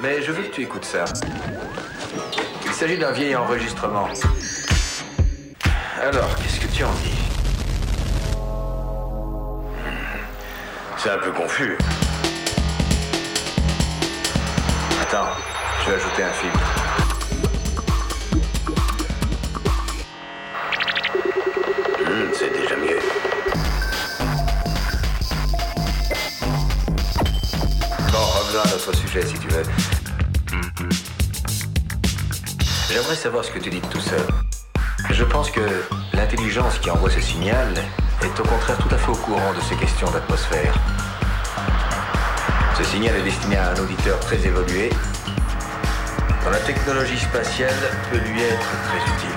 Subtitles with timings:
[0.00, 1.04] mais je veux que tu écoutes ça.
[2.64, 4.08] Il s'agit d'un vieil enregistrement.
[6.02, 7.14] Alors, qu'est-ce que tu en dis?
[10.98, 11.76] C'est un peu confus.
[15.02, 15.28] Attends,
[15.84, 16.75] je vais ajouter un filtre.
[28.86, 29.62] Revenons à notre sujet si tu veux.
[32.90, 34.16] J'aimerais savoir ce que tu dis de tout ça.
[35.10, 35.60] Je pense que
[36.12, 37.74] l'intelligence qui envoie ce signal
[38.22, 40.74] est au contraire tout à fait au courant de ces questions d'atmosphère.
[42.78, 44.90] Ce signal est destiné à un auditeur très évolué,
[46.44, 47.74] dont la technologie spatiale
[48.10, 49.35] peut lui être très utile.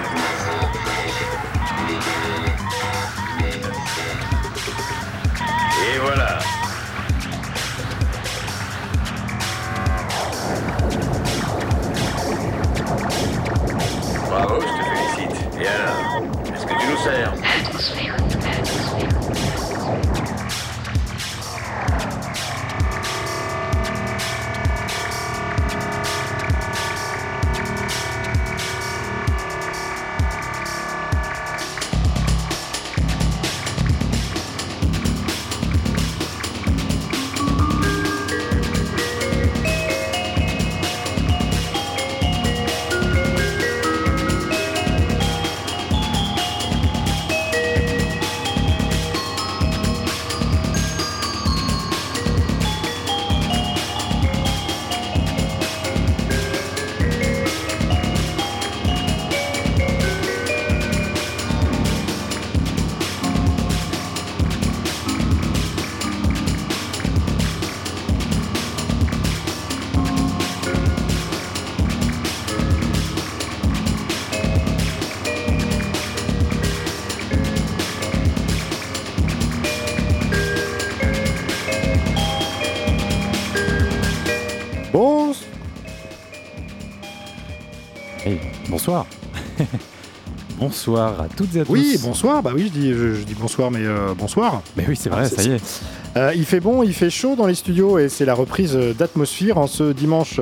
[88.80, 89.06] Bonsoir.
[90.60, 91.72] bonsoir à toutes et à tous.
[91.74, 92.42] oui, bonsoir.
[92.42, 94.62] Bah oui, je dis, je, je dis bonsoir, mais euh, bonsoir.
[94.78, 95.82] Mais oui, c'est vrai, Ah, ça y est.
[96.16, 99.58] Euh, il fait bon, il fait chaud dans les studios et c'est la reprise d'Atmosphère
[99.58, 100.40] en ce dimanche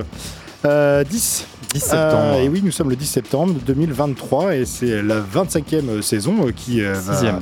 [0.65, 2.35] euh, 10 10 septembre.
[2.35, 6.51] Euh, et oui, nous sommes le 10 septembre 2023 et c'est la 25e saison euh,
[6.55, 7.39] qui euh, va- 6e.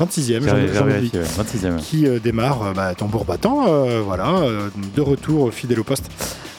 [0.00, 0.92] 26e, J'ai j'en- j'ai j'en oublie.
[1.10, 1.76] vérifié, ouais, 26e.
[1.78, 6.07] qui euh, démarre euh, bah, tambour battant, euh, voilà, euh, de retour fidèle au poste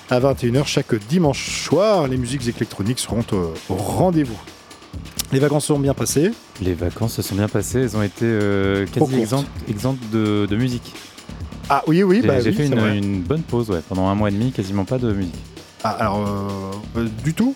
[0.10, 2.08] à 21h chaque dimanche soir.
[2.08, 3.24] Les musiques électroniques seront
[3.70, 4.40] au rendez-vous.
[5.32, 6.32] Les vacances sont bien passées.
[6.62, 10.56] Les vacances se sont bien passées, elles ont été euh, quasi exemptes, exemptes de, de
[10.56, 10.94] musique.
[11.70, 13.82] Ah oui, oui, J'ai bah j'ai oui, fait une, bonne pause, ouais.
[13.88, 15.36] Pendant un mois et demi, quasiment pas de musique.
[15.84, 17.54] Ah, alors, euh, euh, du tout?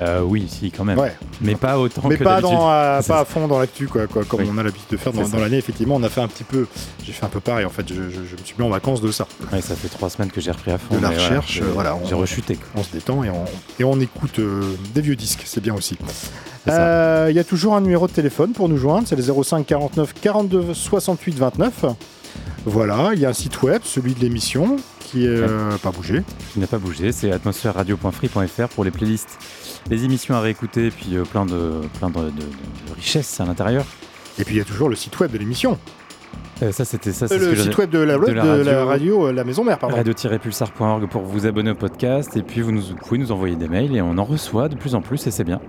[0.00, 0.98] Euh, oui, si, quand même.
[0.98, 1.16] Ouais.
[1.40, 2.56] Mais pas autant Mais que pas, d'habitude.
[2.56, 4.48] dans, euh, pas à fond dans l'actu, quoi, quoi, comme Oui.
[4.52, 5.58] on a l'habitude de faire dans, l'année.
[5.58, 6.66] Effectivement, on a fait un petit peu.
[7.04, 7.88] J'ai fait un peu pareil, en fait.
[7.88, 9.26] Je, je- je me suis mis en vacances de ça.
[9.52, 10.96] Ouais, ça fait trois semaines que j'ai repris à fond.
[10.96, 12.54] De la recherche, j'ai- voilà, on- J'ai rechuté.
[12.56, 12.66] quoi.
[12.76, 13.44] On se détend et on,
[13.80, 14.62] et on écoute euh,
[14.94, 15.42] des vieux disques.
[15.46, 15.96] C'est bien aussi.
[16.68, 19.66] Euh, Il y a toujours un numéro de téléphone pour nous joindre, c'est le 05
[19.66, 21.84] 49 42 68 29.
[22.66, 24.76] Voilà, il y a un site web, celui de l'émission,
[25.10, 26.22] qui n'est pas bougé.
[26.52, 29.38] qui n'a pas bougé, c'est atmosphèreradio.free.fr pour les playlists,
[29.90, 33.84] les émissions à réécouter, puis euh, plein, de, plein de, de- de richesses à l'intérieur.
[34.38, 35.78] Et puis il y a toujours le site web de l'émission.
[36.62, 38.32] Euh, ça, c'était ça, c'est Euh, ce le que site web de la, de de
[38.32, 39.26] la la radio.
[39.28, 39.94] euh, la maison mère, pardon.
[39.96, 43.68] radio-pulsar.org pour vous abonner au podcast et puis vous, nous, vous pouvez nous envoyer des
[43.68, 45.60] mails et on en reçoit de plus en plus et c'est bien.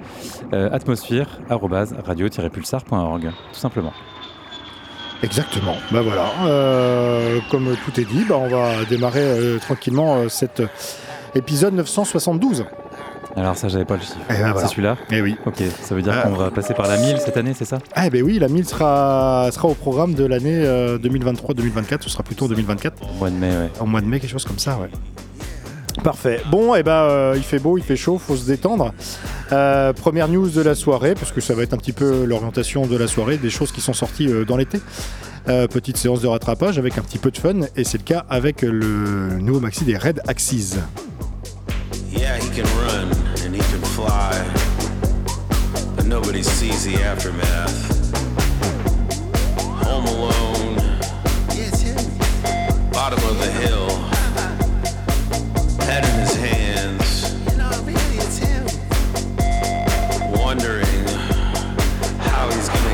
[0.53, 3.23] Euh, atmosphère arobase radio-pulsar.org
[3.53, 3.93] tout simplement.
[5.23, 5.75] Exactement.
[5.91, 6.31] Bah voilà.
[6.45, 10.61] Euh, comme tout est dit, bah, on va démarrer euh, tranquillement euh, cet
[11.35, 12.65] épisode 972.
[13.35, 14.17] Alors ça j'avais pas le chiffre.
[14.29, 14.61] Eh ben voilà.
[14.67, 14.97] C'est celui-là?
[15.11, 15.35] Eh oui.
[15.45, 16.27] Ok, ça veut dire Ah.
[16.27, 17.77] qu'on va passer par la 1000 cette année, c'est ça?
[17.95, 22.01] Ah ben oui, la 1000 sera, sera au programme de l'année euh, 2023-2024.
[22.03, 22.95] Ce sera plutôt en 2024.
[23.03, 23.69] Au mois de mai, ouais.
[23.79, 24.89] En mois de mai, quelque chose comme ça, ouais.
[26.03, 26.41] Parfait.
[26.49, 28.93] Bon, et ben, euh, il fait beau, il fait chaud, faut se détendre.
[29.51, 32.85] Euh, première news de la soirée, parce que ça va être un petit peu l'orientation
[32.85, 34.79] de la soirée, des choses qui sont sorties euh, dans l'été.
[35.47, 38.25] Euh, petite séance de rattrapage avec un petit peu de fun, et c'est le cas
[38.29, 40.77] avec le nouveau maxi des Red Axes.
[42.11, 43.11] Yeah, he can run
[43.45, 44.35] and he can fly,
[45.95, 47.89] but nobody sees the aftermath.
[49.83, 50.77] Home alone,
[52.91, 53.87] bottom of the hill,
[55.89, 57.33] head in his hands,
[60.39, 60.85] wondering
[62.19, 62.88] how he's gonna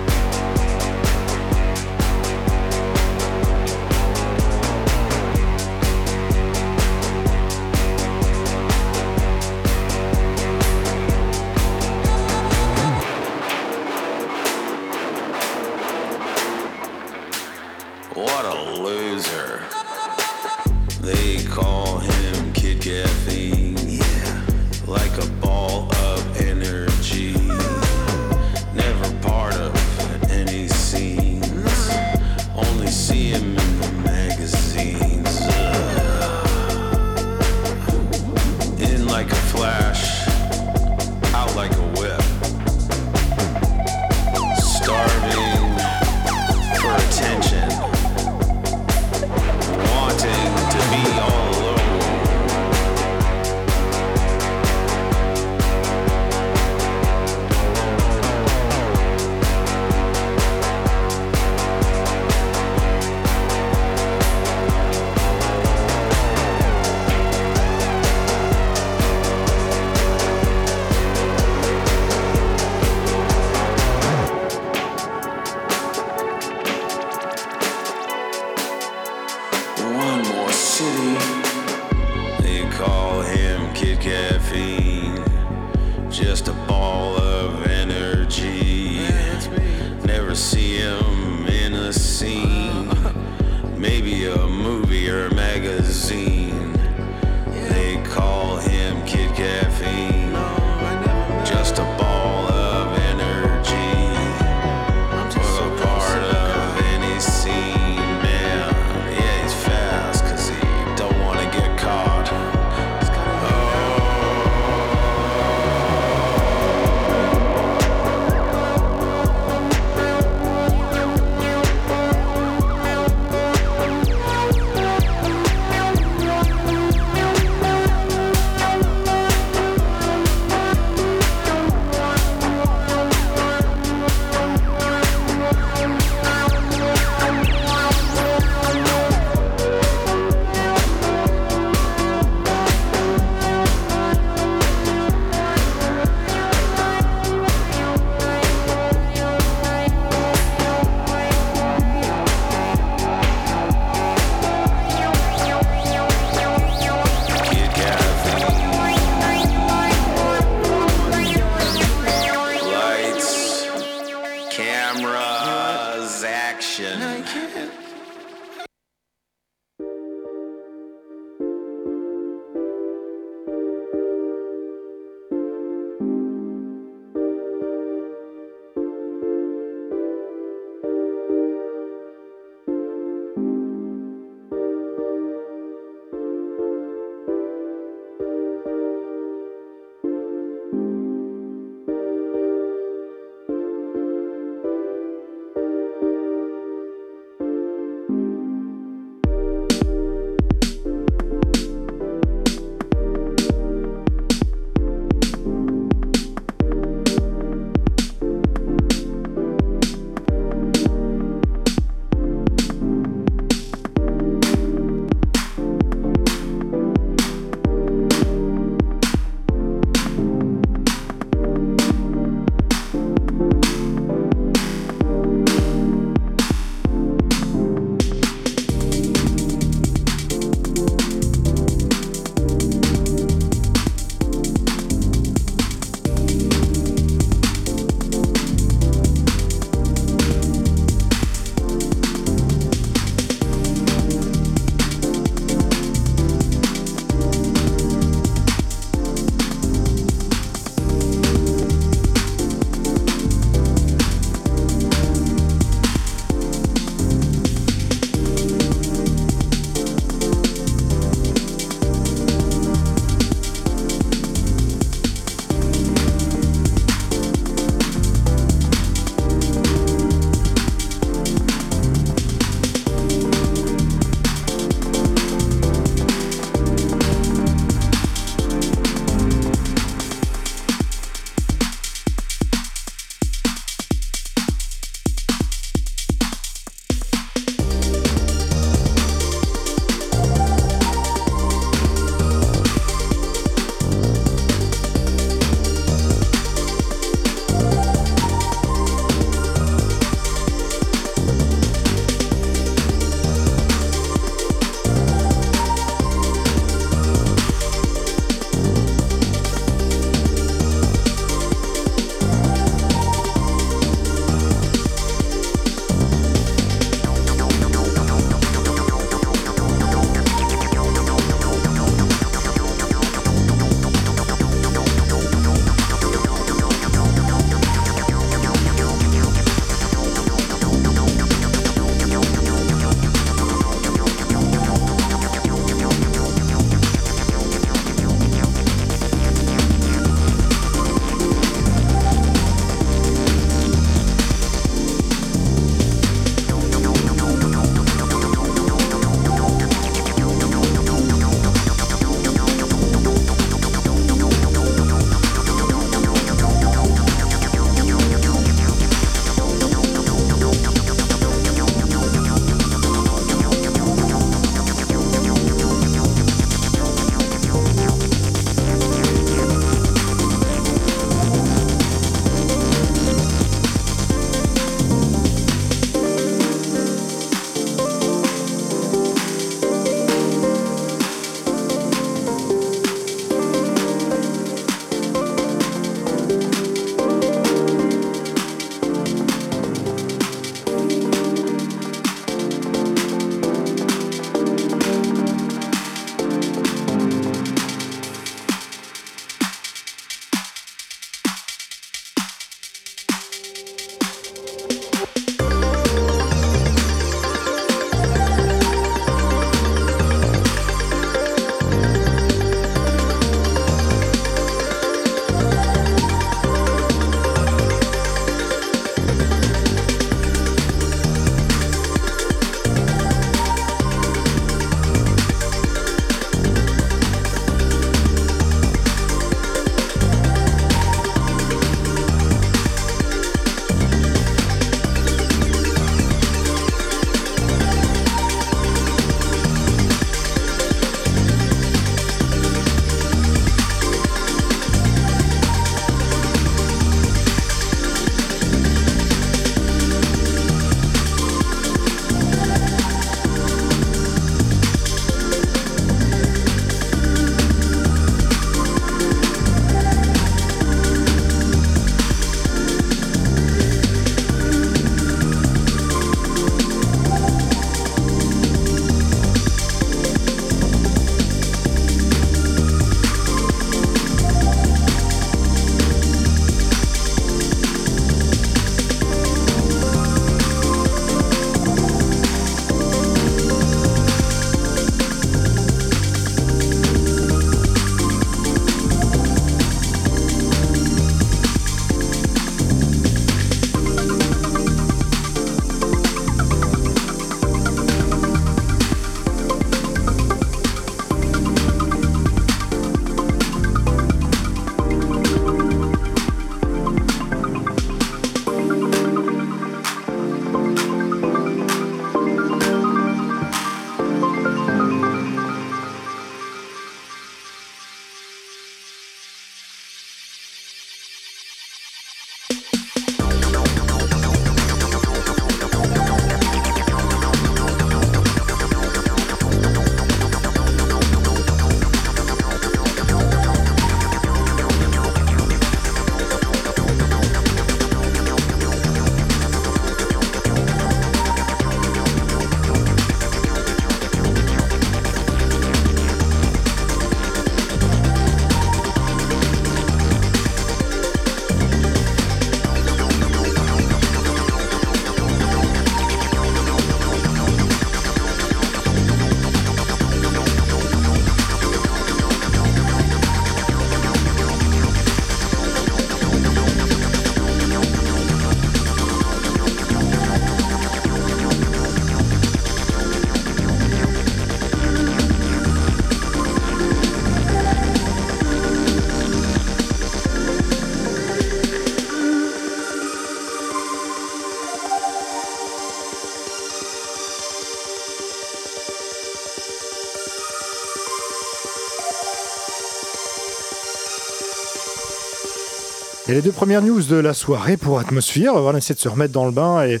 [596.34, 599.32] Les deux premières news de la soirée pour Atmosphere, on va essayer de se remettre
[599.32, 600.00] dans le bain et,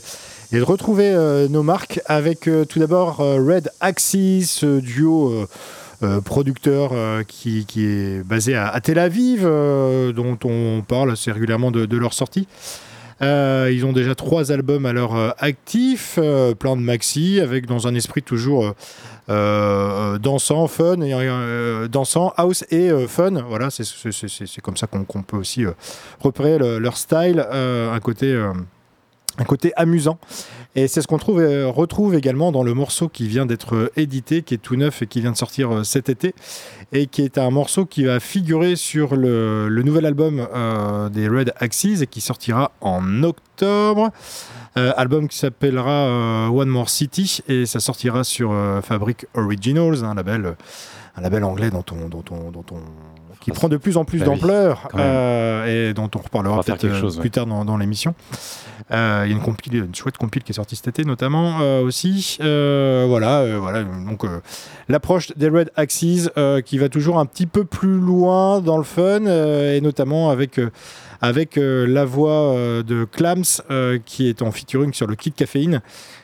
[0.50, 5.46] de retrouver euh, nos marques avec euh, tout d'abord euh, Red Axis, duo
[6.24, 6.90] producteur
[7.28, 12.48] qui, est basé à, Tel Aviv, dont on parle assez régulièrement de, leur sortie.
[13.20, 16.18] Ils ont déjà trois albums à leur actif,
[16.58, 18.74] plein de maxi, avec dans un esprit toujours
[19.28, 23.30] dansant, fun, et, euh, dansant, house et euh, fun.
[23.48, 25.72] Voilà, c'est comme ça qu'on peut aussi euh,
[26.20, 28.26] repérer le- leur style, euh, un côté.
[29.38, 30.18] Un côté amusant.
[30.76, 34.42] Et c'est ce qu'on euh, retrouve également dans le morceau qui vient d'être euh, édité,
[34.42, 36.34] qui est tout neuf et qui vient de sortir euh, cet été,
[36.92, 40.48] et qui est un morceau qui va figurer sur le, nouvel album
[41.12, 44.10] des Red Axes et qui sortira en octobre.
[44.76, 50.56] Album qui s'appellera One More City et ça sortira sur Fabric Originals, un label,
[51.16, 52.80] un label anglais dont on, dont on, dont on,
[53.44, 57.00] qui prend de plus en plus bah d'ampleur euh, et dont on reparlera peut-être euh,
[57.00, 57.28] plus ouais.
[57.28, 58.14] tard dans, dans l'émission.
[58.90, 62.38] Euh, Il y a une, chouette compile qui est sortie cet été notamment euh, aussi.
[62.40, 63.84] Voilà, voilà.
[63.84, 64.24] Donc
[64.88, 68.84] l'approche des Red Axes euh, qui va toujours un petit peu plus loin dans le
[68.84, 70.58] fun et notamment avec
[71.20, 73.44] avec la voix de Clams
[74.06, 75.82] qui est en featuring sur le Kid Caféine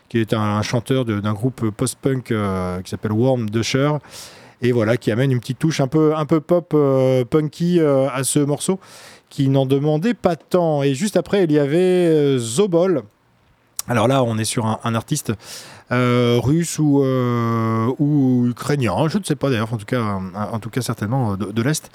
[0.09, 2.33] qui est un, un chanteur d'un groupe post-punk
[2.83, 3.93] qui s'appelle Warm Dusher
[4.63, 8.09] et voilà qui amène une petite touche un peu un peu pop euh, punky euh,
[8.11, 8.79] à ce morceau
[9.29, 10.83] qui n'en demandait pas tant.
[10.83, 13.03] Et juste après il y avait euh, Zobol.
[13.89, 15.33] Alors là on est sur un, artiste
[15.91, 17.03] russe ou,
[18.49, 21.91] ukrainien je ne sais pas d'ailleurs en tout cas en tout cas certainement de, l'est.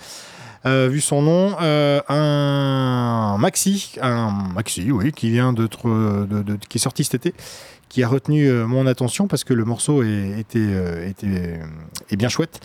[0.65, 5.67] Vu son nom, un maxi, un maxi, oui, qui vient de-
[6.67, 7.35] qui est sorti cet été,
[7.89, 12.15] qui a retenu euh, mon attention parce que le morceau est, était, euh, était, euh,
[12.15, 12.59] bien chouette.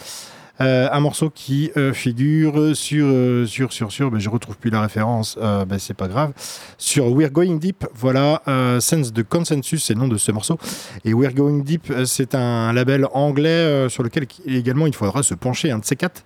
[0.62, 5.38] Un morceau qui figure sur, euh, sur, sur, sur, ben, je retrouve plus la référence,
[5.40, 6.34] ben, c'est pas grave,
[6.76, 8.42] sur We're Going Deep, voilà,
[8.78, 10.58] Sense de Consensus, c'est le nom de ce morceau.
[11.06, 15.71] Et We're Going Deep, c'est un label anglais sur lequel également il faudra se pencher,
[15.71, 16.23] un de ces quatre.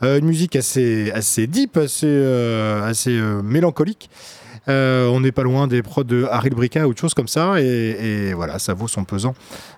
[0.00, 2.24] Une musique assez, assez deep, assez,
[2.84, 4.08] assez mélancolique.
[4.68, 7.60] Euh, on n'est pas loin des prods de Harry Brica ou de choses comme ça.
[7.60, 9.34] Et, voilà, ça vaut son pesant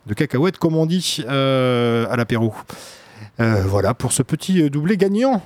[0.07, 2.55] de cacahuètes, comme on dit euh, à l'apéro.
[3.41, 5.43] Euh, voilà pour ce petit doublé gagnant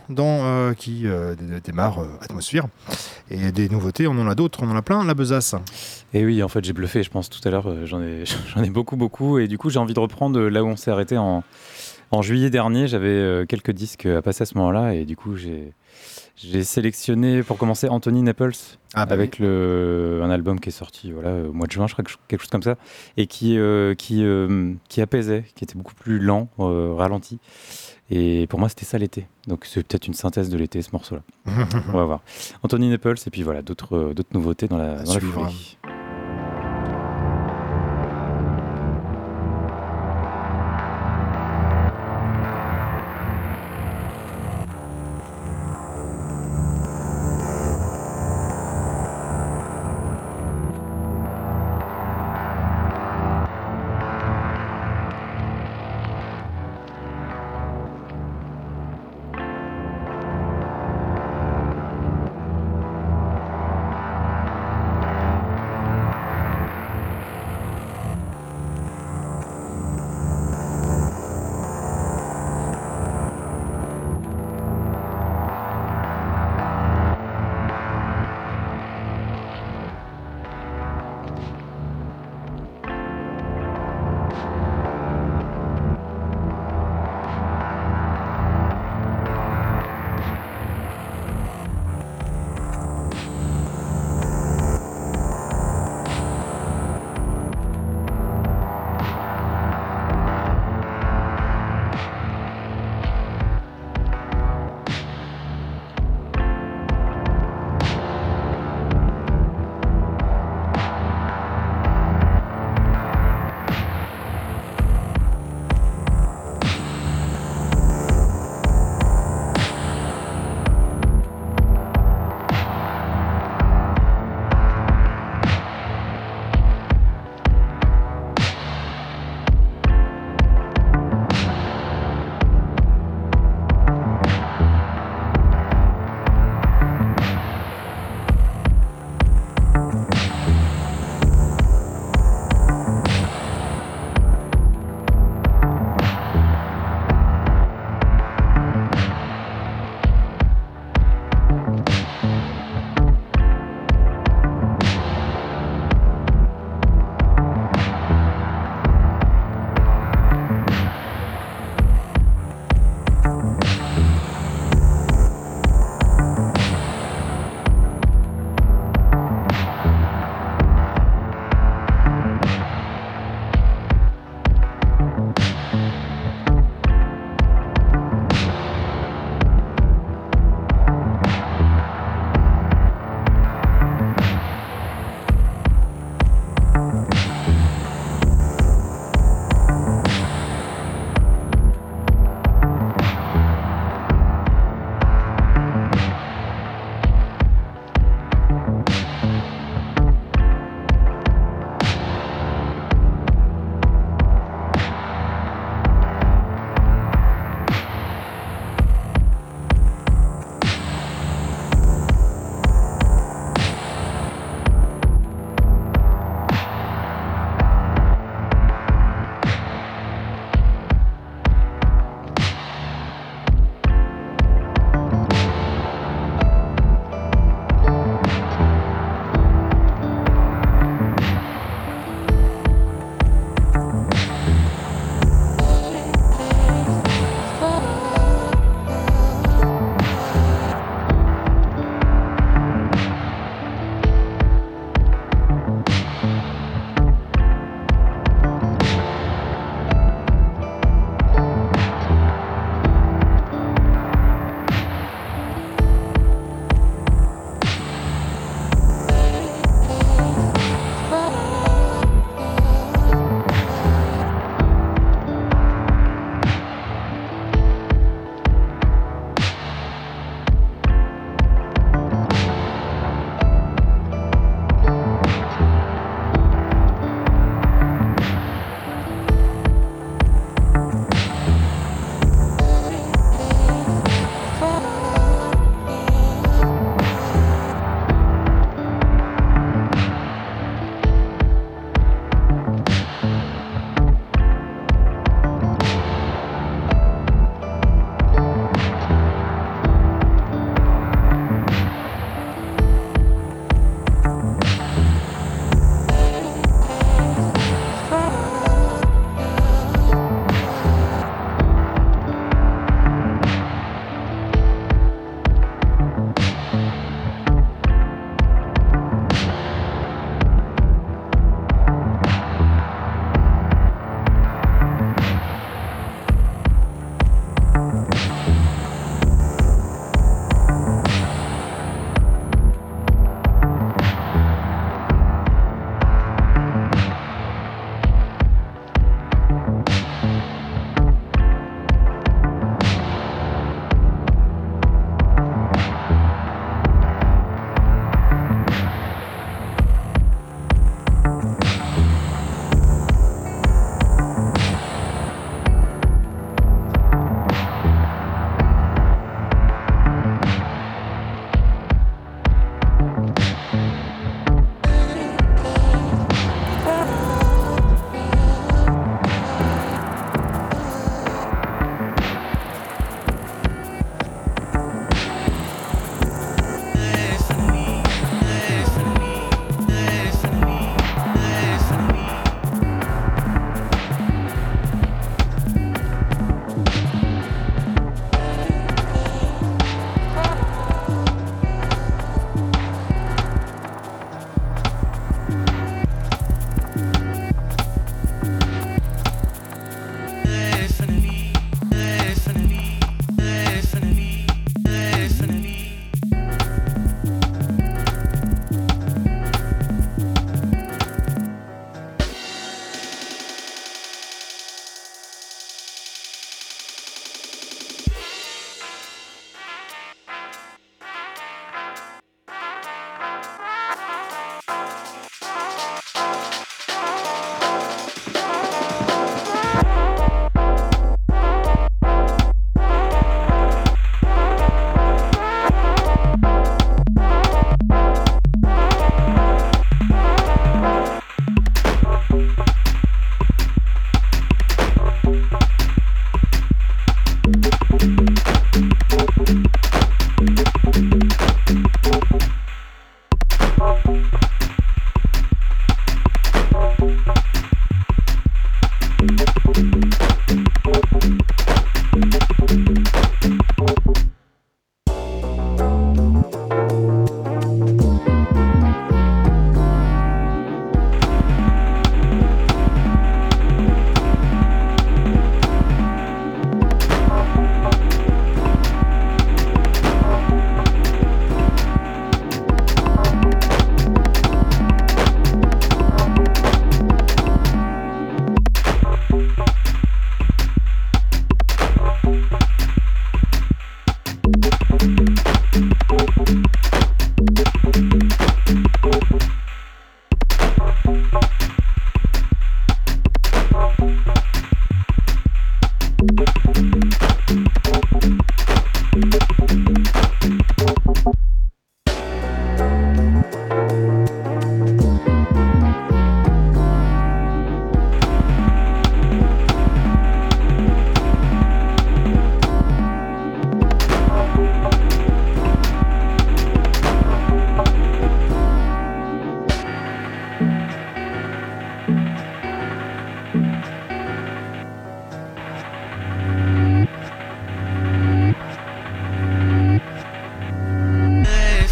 [0.77, 2.67] qui dé- dé- démarre Atmosphère.
[3.31, 5.55] Et des nouveautés, on en a d'autres, on en a plein, la besace.
[6.13, 7.87] Et oui, en fait, j'ai bluffé, je pense, tout à l'heure.
[7.87, 8.25] J'en ai,
[8.55, 9.39] j'en ai beaucoup, beaucoup.
[9.39, 11.45] Et du coup, j'ai envie de reprendre là où on s'est arrêté en,
[12.11, 12.89] en juillet dernier.
[12.89, 14.95] J'avais quelques disques à passer à ce moment-là.
[14.95, 15.73] Et du coup, j'ai,
[16.41, 18.53] j'ai sélectionné, pour commencer, Anthony Naples,
[18.95, 21.95] Ah, bah avec le, un album qui est sorti voilà, au mois de juin, je
[21.95, 22.77] crois, quelque chose comme ça.
[23.17, 27.41] Et qui, euh, qui, euh, qui apaisait, qui était beaucoup plus lent, euh, ralenti.
[28.11, 29.27] Et pour moi, c'était ça l'été.
[29.49, 31.23] Donc, c'est peut-être une synthèse de l'été, ce morceau-là.
[31.89, 32.23] on va voir.
[32.63, 35.47] Anthony Naples, et puis voilà, d'autres, d'autres nouveautés dans la, À dans la foulée.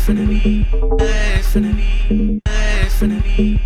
[0.09, 0.65] Infinity,
[1.01, 2.41] infinity,
[2.85, 3.61] infinity,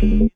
[0.00, 0.30] infinity.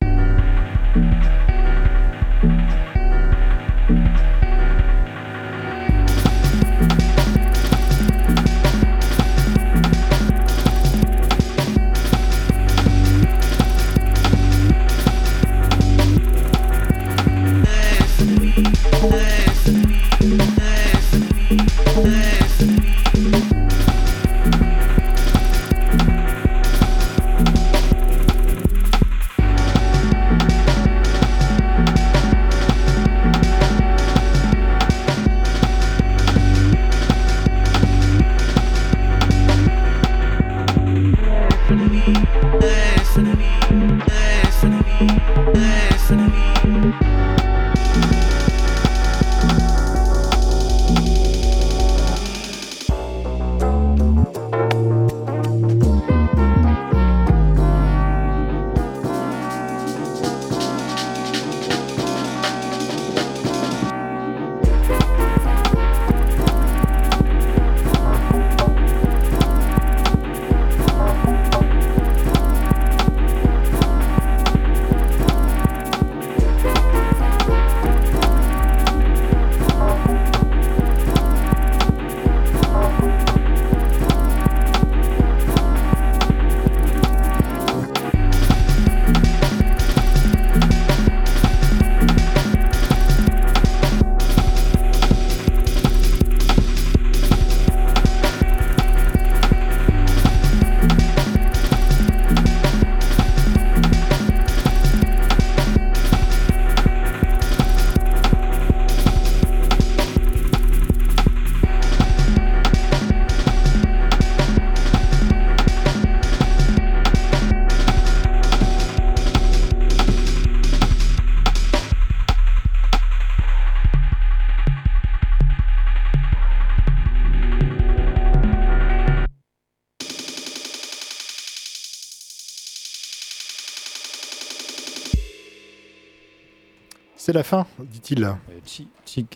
[137.28, 138.24] C'est la fin, dit-il.
[138.24, 138.32] Euh,
[138.64, 138.88] Chi-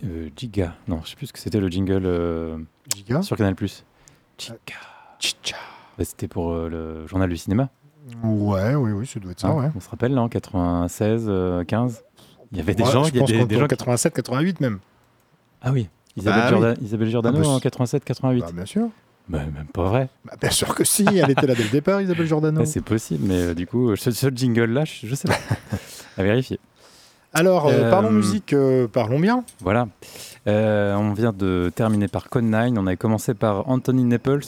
[0.02, 0.76] euh, Giga.
[0.88, 2.56] Non, je sais plus ce que c'était le jingle euh,
[2.96, 3.20] Giga.
[3.20, 3.54] sur Canal+.
[4.38, 4.56] Giga.
[5.20, 5.56] Tchicha.
[5.98, 7.68] Bah, c'était pour euh, le journal du cinéma.
[8.24, 9.56] Ouais, oui, oui, ça doit être ça, hein.
[9.56, 9.70] ouais.
[9.76, 12.02] On se rappelle, là, en 96, euh, 15
[12.52, 13.68] Il y avait des Ouais, gens, je y a pense des, qu'en des gens qui-
[13.76, 14.78] 87, 88 même.
[15.60, 18.40] Ah oui, Isabelle, Bah Isabelle Giordano Ah bah, en c'est- 87, 88.
[18.40, 18.88] Bah, bien sûr.
[19.28, 20.08] Bah, même pas vrai.
[20.24, 22.60] Bah, bien sûr que si, elle était là dès le départ, Isabelle Giordano.
[22.60, 25.36] Ouais, c'est possible, mais euh, du coup, ce, ce jingle-là, je, je sais pas.
[26.16, 26.58] à vérifier.
[27.34, 29.44] Alors, euh, Euh, parlons musique, euh, parlons bien.
[29.60, 29.88] Voilà.
[30.48, 32.72] Euh, on vient de terminer par Code 9.
[32.76, 34.40] On avait commencé par Anthony Naples.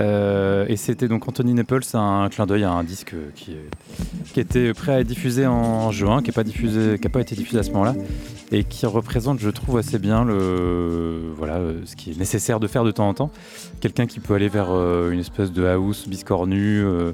[0.00, 4.40] Euh, et c'était donc Anthony Naples, un clin d'œil à un disque qui, est- qui
[4.40, 7.34] était prêt à être diffusé en juin, qui n'a pas, diffusé- qui a pas été
[7.36, 7.94] diffusé à ce moment-là.
[8.52, 12.66] Et qui représente, je trouve, assez bien le, voilà, euh, ce qui est nécessaire de
[12.66, 13.30] faire de temps en temps.
[13.80, 17.12] Quelqu'un qui peut aller vers euh, une espèce de house biscornue, euh,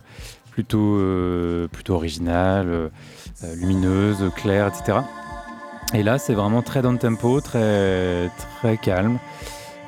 [0.60, 2.88] plutôt, euh, plutôt originale, euh,
[3.56, 4.98] lumineuse, claire, etc.
[5.94, 9.18] Et là, c'est vraiment très down tempo, très, très calme.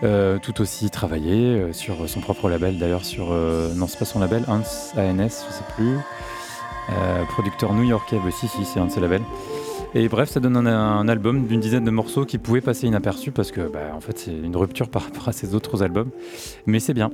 [0.02, 4.18] Euh, tout aussi travaillé euh, sur son propre label d'ailleurs sur non c'est pas son
[4.18, 4.62] label Hans
[4.96, 5.96] ANS je sais plus
[7.28, 9.22] producteur new-yorkais aussi si c'est un de ses labels
[9.94, 13.30] et bref ça donne un, un album d'une dizaine de morceaux qui pouvait passer inaperçu
[13.30, 16.10] parce que bah, en fait c'est une rupture par rapport à ses autres albums
[16.66, 17.12] mais c'est bien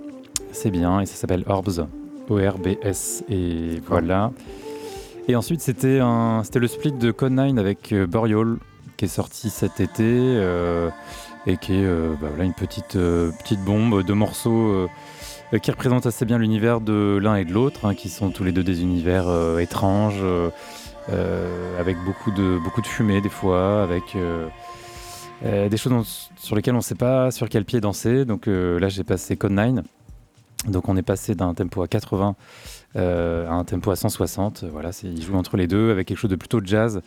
[0.52, 1.86] c'est bien et ça s'appelle Orbs
[2.30, 4.32] O-R-B-S et voilà
[5.28, 8.56] et ensuite c'était le split de Code 9 avec euh, Burial
[8.98, 10.90] qui est sorti cet été euh,
[11.46, 14.88] et qui est euh, bah, voilà, une petite, euh, petite bombe de morceaux
[15.62, 18.52] qui représentent assez bien l'univers de l'un et de l'autre, hein, qui sont tous les
[18.52, 20.22] deux des univers étranges,
[21.08, 24.14] avec beaucoup de, beaucoup de fumée des fois, avec
[25.42, 28.26] des choses sur lesquelles on ne sait pas sur quel pied danser.
[28.26, 29.76] Donc là j'ai passé Code 9,
[30.66, 32.34] donc on est passé d'un tempo à 80
[32.96, 34.64] euh, à un tempo à 160.
[34.72, 37.00] Voilà, il joue entre les deux avec quelque chose de plutôt jazz.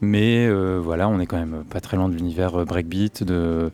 [0.00, 3.70] Mais euh, voilà, on est quand même pas très loin de l'univers euh, breakbeat, de,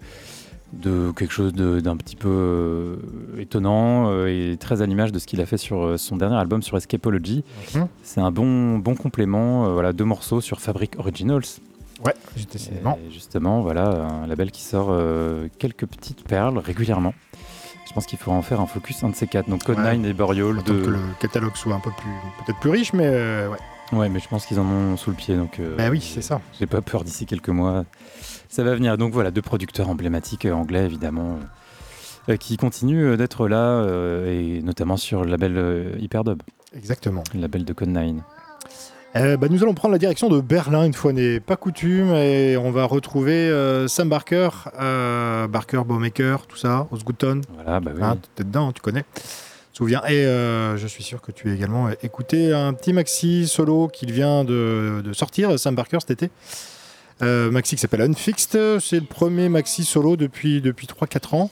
[0.73, 2.97] de quelque chose d'un petit peu euh,
[3.39, 6.77] étonnant et très à l'image de ce qu'il a fait sur son dernier album sur
[6.77, 7.45] Escapology.
[7.75, 7.89] Mhm.
[8.03, 9.73] C'est un bon, bon complément.
[9.73, 11.43] voilà, deux morceaux sur Fabric Originals.
[12.05, 12.15] Ouais.
[12.37, 13.89] Et justement, voilà,
[14.23, 14.93] un label qui sort
[15.59, 17.15] quelques petites perles régulièrement.
[17.93, 19.51] Je pense qu'il faudra en faire un focus un de ces quatre.
[19.51, 19.99] Donc Code Ouais.
[19.99, 20.61] 9 et.
[20.61, 22.11] Attends de- que le catalogue soit un peu plus,
[22.47, 23.59] peut-être plus riche, mais euh, ouais.
[23.93, 25.37] Ouais, mais je pense qu'ils en ont sous le pied.
[25.37, 26.41] Donc, euh, Bah oui, c'est ça.
[26.59, 27.85] J'ai pas peur d'ici quelques mois.
[28.49, 28.97] Ça va venir.
[28.97, 31.39] Donc voilà, deux producteurs emblématiques euh, anglais, évidemment,
[32.31, 33.85] euh, qui continuent d'être là,
[34.27, 36.41] et notamment sur le label Hyperdub,
[36.75, 37.23] Exactement.
[37.35, 38.15] le label de Code 9.
[39.15, 42.57] Euh, bah, nous allons prendre la direction de Berlin, une fois n'est pas coutume, et
[42.57, 44.49] on va retrouver euh, Sam Barker,
[44.81, 47.43] euh, Barker, Bowmaker, tout ça, Osgoodton.
[47.55, 48.03] Voilà, bah oui.
[48.03, 49.05] Hein, t'es dedans, hein, tu connais.
[49.75, 50.03] Souviens.
[50.09, 54.45] Et je suis sûr que tu as également écouté un petit maxi solo qu'il vient
[54.45, 56.31] de, de sortir, Sam Barker, cet été.
[57.23, 58.81] Maxi qui s'appelle Unfixed.
[58.81, 61.51] C'est le premier maxi solo depuis, depuis 3-4 ans.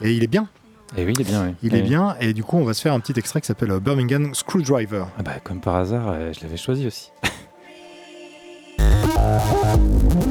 [0.00, 0.48] Et il est bien.
[0.96, 1.54] Et oui, il est bien, oui.
[1.62, 1.88] Il Et est oui.
[1.88, 2.16] bien.
[2.20, 5.04] Et du coup, on va se faire un petit extrait qui s'appelle euh, Birmingham Screwdriver.
[5.18, 7.10] Ah bah, comme par hasard, euh, je l'avais choisi aussi.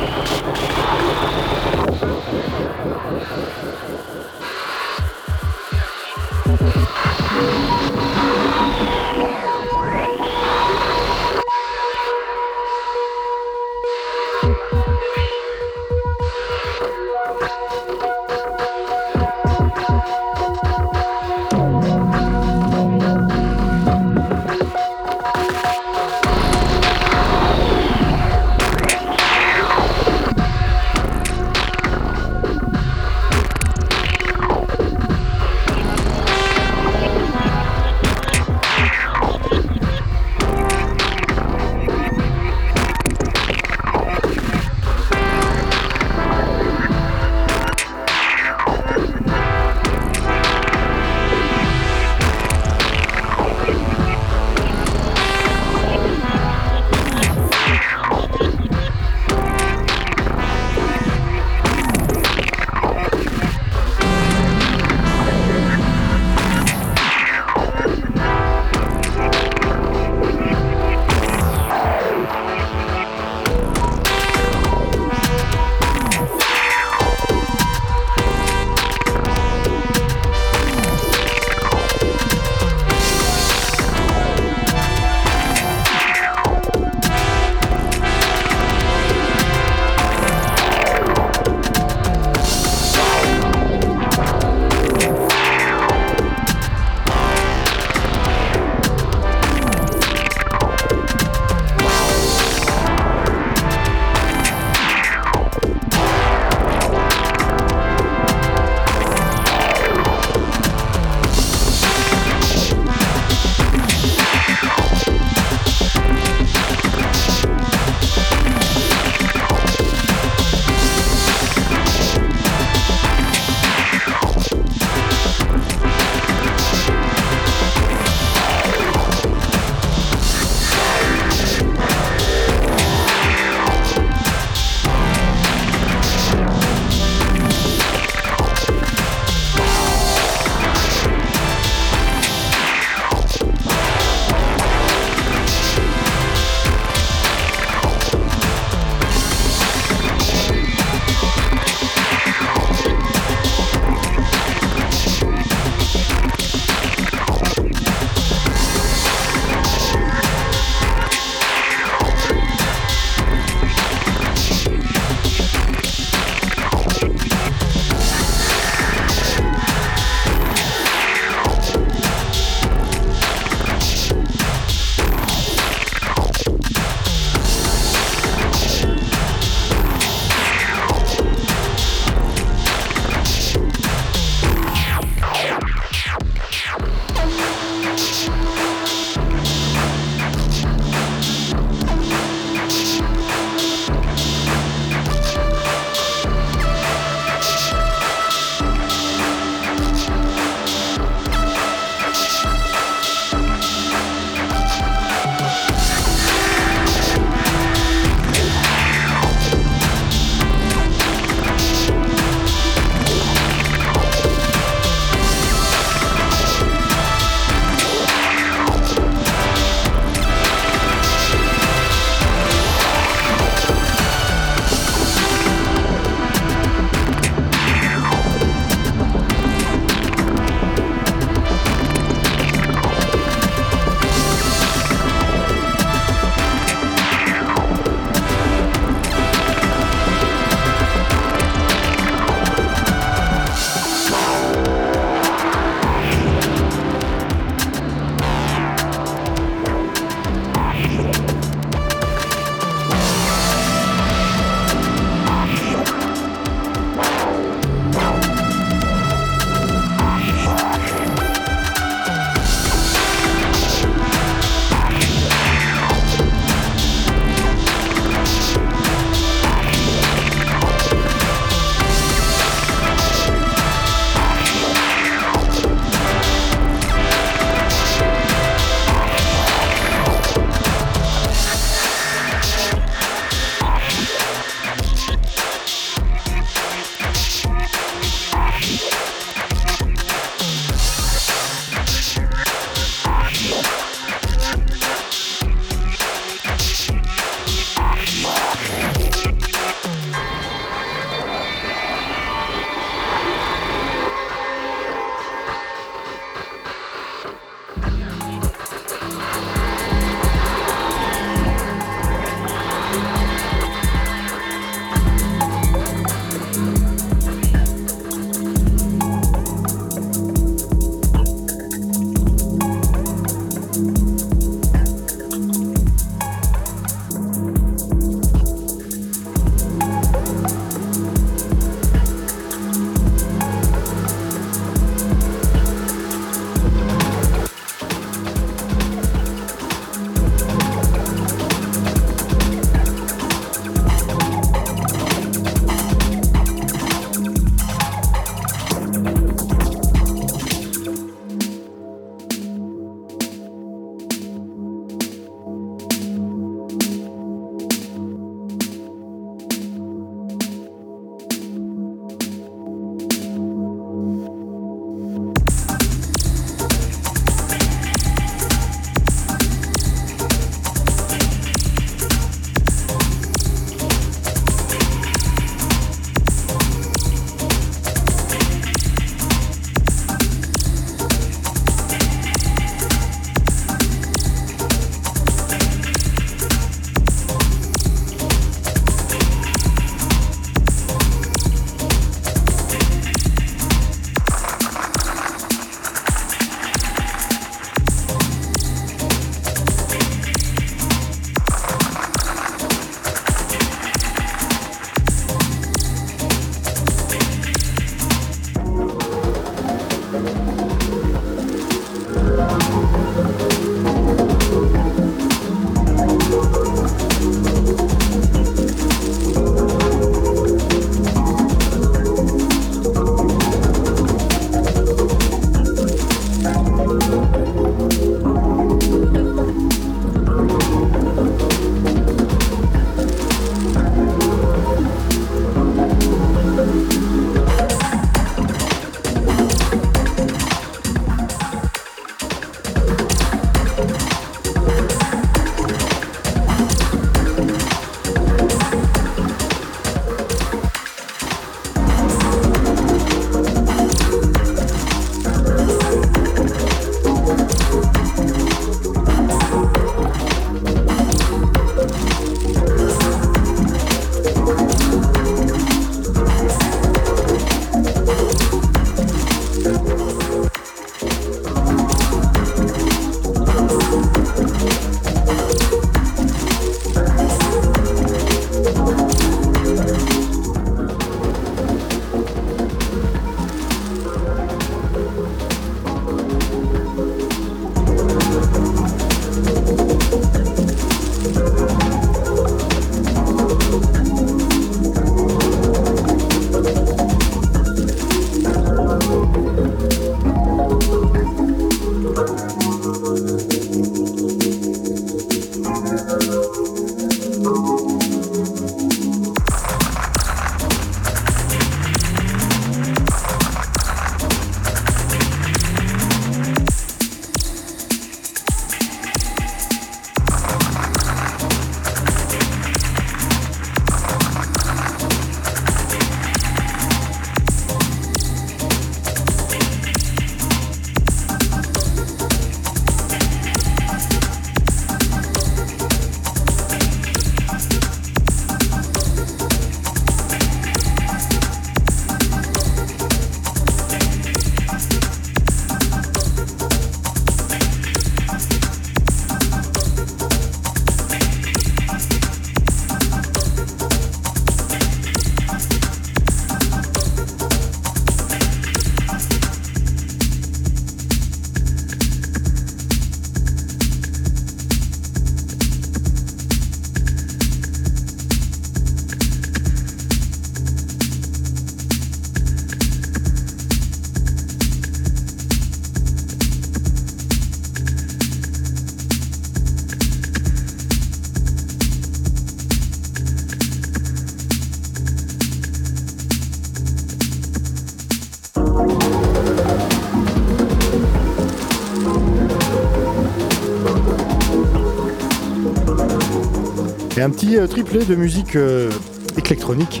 [597.26, 598.88] un petit euh, triplé de musique euh,
[599.36, 600.00] électronique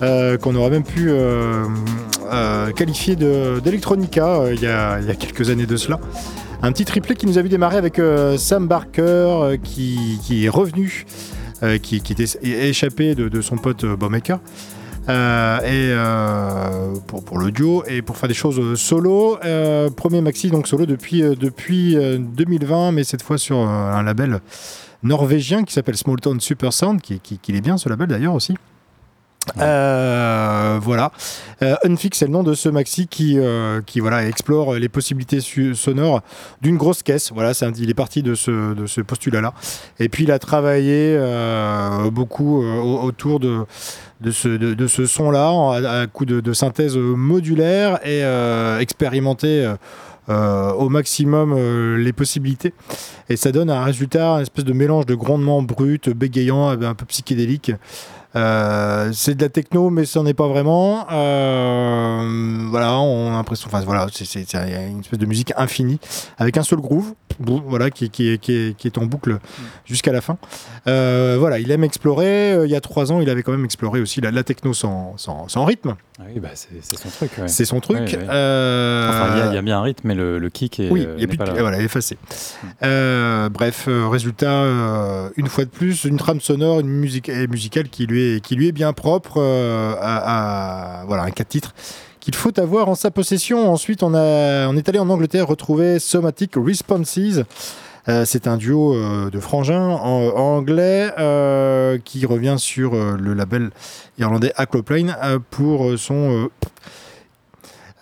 [0.00, 1.10] euh, qu'on aurait même pu
[2.76, 5.98] qualifier de- d'électronica euh, il y, a, quelques années de cela.
[6.62, 8.00] Un petit triplé qui nous a vu démarrer avec
[8.38, 11.04] Sam Barker qui, est revenu,
[11.82, 12.26] qui, qui était
[12.68, 14.38] échappé de, de son pote euh, Bob Maker.
[15.08, 19.36] Euh, et pour, pour le duo et pour faire des choses solo.
[19.96, 24.40] Premier maxi donc solo depuis, euh, depuis euh, 2020, mais cette fois sur un label
[25.02, 28.34] norvégien qui s'appelle Small Town Super Sound, qui, qui, qui est bien ce label d'ailleurs
[28.34, 28.54] aussi.
[29.58, 31.10] Euh, voilà.
[31.62, 35.40] Euh, Unfix, c'est le nom de ce maxi qui, euh, qui voilà, explore les possibilités
[35.74, 36.22] sonores
[36.60, 37.32] d'une grosse caisse.
[37.34, 39.52] Voilà, c'est un- il est parti de ce, de ce postulat-là.
[39.98, 41.18] Et puis il a travaillé
[42.12, 43.64] beaucoup au- autour de,
[44.20, 48.22] de ce, de, de ce son-là, à, à coup de, synthèse modulaire et
[48.80, 49.72] expérimenté
[50.28, 52.72] au maximum euh, les possibilités.
[53.28, 57.06] Et ça donne un résultat, une espèce de mélange de grondement brut, bégayant, un peu
[57.06, 57.72] psychédélique.
[58.34, 61.06] Euh, c'est de la techno, mais ce n'en est pas vraiment.
[61.12, 65.98] Euh, voilà, on a l'impression, enfin voilà, c'est une espèce de musique infinie
[66.38, 69.38] avec un seul groove, voilà, qui, qui, est- qui est, qui est en boucle
[69.84, 70.38] jusqu'à la fin.
[70.86, 72.56] Euh, voilà, il aime explorer.
[72.64, 75.14] Il y a trois ans, il avait quand même exploré aussi la, la techno sans,
[75.16, 75.94] sans, sans rythme.
[76.18, 77.30] Ah Oui, bah, c'est son truc.
[77.38, 77.48] ouais.
[77.48, 77.98] C'est son truc.
[77.98, 78.26] Ouais, ouais.
[78.30, 80.78] Euh, Enfin, il y a- il y, a bien un rythme, mais le, le kick
[80.80, 80.90] est.
[80.90, 81.42] oui, il y a n'est plus de...
[81.44, 81.58] pas là.
[81.58, 82.16] et voilà, effacé.
[82.82, 84.62] Euh, bref, résultat,
[85.36, 88.68] une fois de plus, une trame sonore, une musique musicale qui lui est, qui lui
[88.68, 91.74] est bien propre euh, à, voilà, un quatre titres
[92.20, 93.70] qu'il faut avoir en sa possession.
[93.72, 97.40] Ensuite, on, est allé en Angleterre retrouver Somatic Responses.
[98.08, 101.10] Euh, c'est un duo euh, de frangins anglais
[102.04, 103.70] qui revient sur le label
[104.18, 105.16] irlandais Aquaplane
[105.50, 106.48] pour son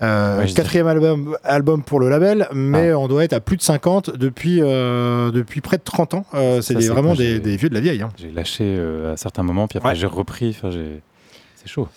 [0.02, 3.62] euh, Ouais, quatrième album, album pour le label, mais on doit être à plus de
[3.62, 6.24] 50 depuis, euh, depuis près de 30 ans.
[6.34, 8.02] Euh, c'est vraiment des, vieux de la vieille.
[8.02, 8.10] hein.
[8.16, 8.78] J'ai lâché
[9.12, 9.94] à certains moments, puis après Ouais.
[9.96, 10.56] j'ai repris.
[10.62, 11.88] C'est chaud.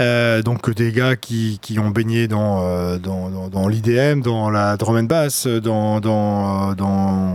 [0.00, 4.48] Euh, donc des gars qui, qui ont baigné dans, euh, dans, dans, dans l'IDM, dans
[4.48, 7.34] la drum and bass, dans, dans, dans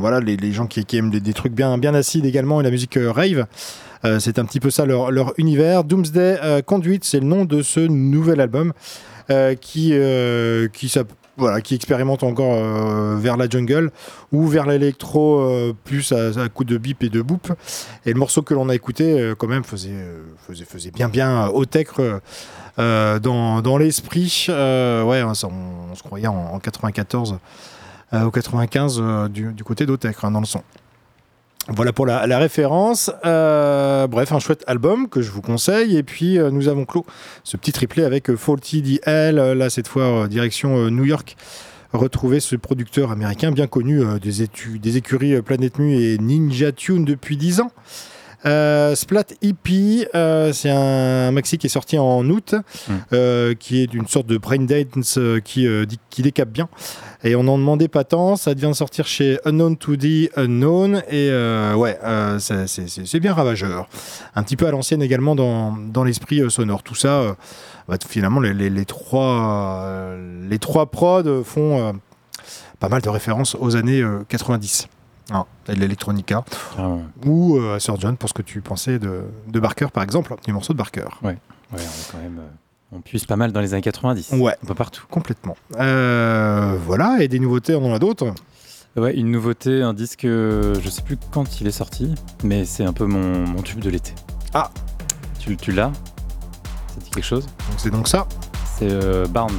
[0.00, 2.64] voilà les, les gens qui, qui aiment des, des trucs bien, bien acides également et
[2.64, 3.46] la musique euh, rave.
[4.20, 5.82] C'est un petit peu ça leur, leur univers.
[5.82, 8.72] Doomsday euh, Conduit, c'est le nom de ce nouvel album
[9.60, 10.88] qui, euh, qui,
[11.36, 13.90] voilà, qui expérimente encore euh, vers la jungle
[14.32, 17.52] ou vers l'électro euh, plus à, à coup de bip et de boop.
[18.04, 21.08] Et le morceau que l'on a écouté, euh, quand même, faisait, euh, faisait, faisait bien,
[21.08, 22.20] bien haut tech euh,
[22.78, 24.46] euh, dans, dans l'esprit.
[24.48, 27.38] Euh, ouais, hein, on, on se croyait en, en 94
[28.12, 30.62] euh, ou 95 euh, du, côté d'Otech, hein, dans le son.
[31.68, 33.10] Voilà pour la, référence.
[33.24, 35.96] Euh, bref, un chouette album que je vous conseille.
[35.96, 37.04] Et puis, euh, nous avons clos
[37.42, 41.36] ce petit triplé avec euh, Faulty DL, là, cette fois, direction New York.
[41.92, 47.60] Retrouver ce producteur américain bien connu des, écuries Planète Mu et Ninja Tune depuis 10
[47.60, 47.72] ans.
[48.44, 52.54] Euh, Splat EP, euh, c'est un maxi qui est sorti en août,
[52.88, 52.92] Mm.
[53.12, 55.66] euh, qui est une sorte de brain dance qui,
[56.10, 56.68] qui décape bien.
[57.24, 61.02] Et on n'en demandait pas tant, ça vient de sortir chez Unknown to the Unknown,
[61.10, 61.30] et
[61.74, 61.98] ouais,
[62.38, 63.88] c'est- bien ravageur.
[64.34, 66.82] Un petit peu à l'ancienne également dans, dans l'esprit sonore.
[66.82, 67.36] Tout ça,
[67.88, 70.14] bah, finalement, les, les- les trois,
[70.48, 71.94] les trois prods font
[72.78, 74.88] pas mal de références aux années euh, 90.
[75.32, 76.44] Ah, et de l'electronica
[76.76, 77.02] Carrément.
[77.24, 80.34] ou euh, à Sir John pour ce que tu pensais de, de Barker par exemple,
[80.44, 81.06] du morceau de Barker.
[81.22, 81.36] Ouais,
[81.72, 81.80] on, est
[82.12, 82.48] quand même, euh,
[82.92, 84.32] on puise pas mal dans les années 90.
[84.38, 84.54] Ouais.
[84.62, 85.04] Un peu partout.
[85.10, 85.56] Complètement.
[85.78, 88.32] Euh, voilà, et des nouveautés, on en a d'autres?
[88.96, 92.14] Ouais, une nouveauté, un disque, euh, je sais plus quand il est sorti,
[92.44, 94.14] mais c'est un peu mon, mon tube de l'été.
[94.54, 94.70] Ah.
[95.38, 95.92] Tu, tu l'as?
[96.88, 97.46] Ça dit quelque chose?
[97.76, 98.26] C'est donc ça?
[98.78, 99.52] C'est euh, Barnt.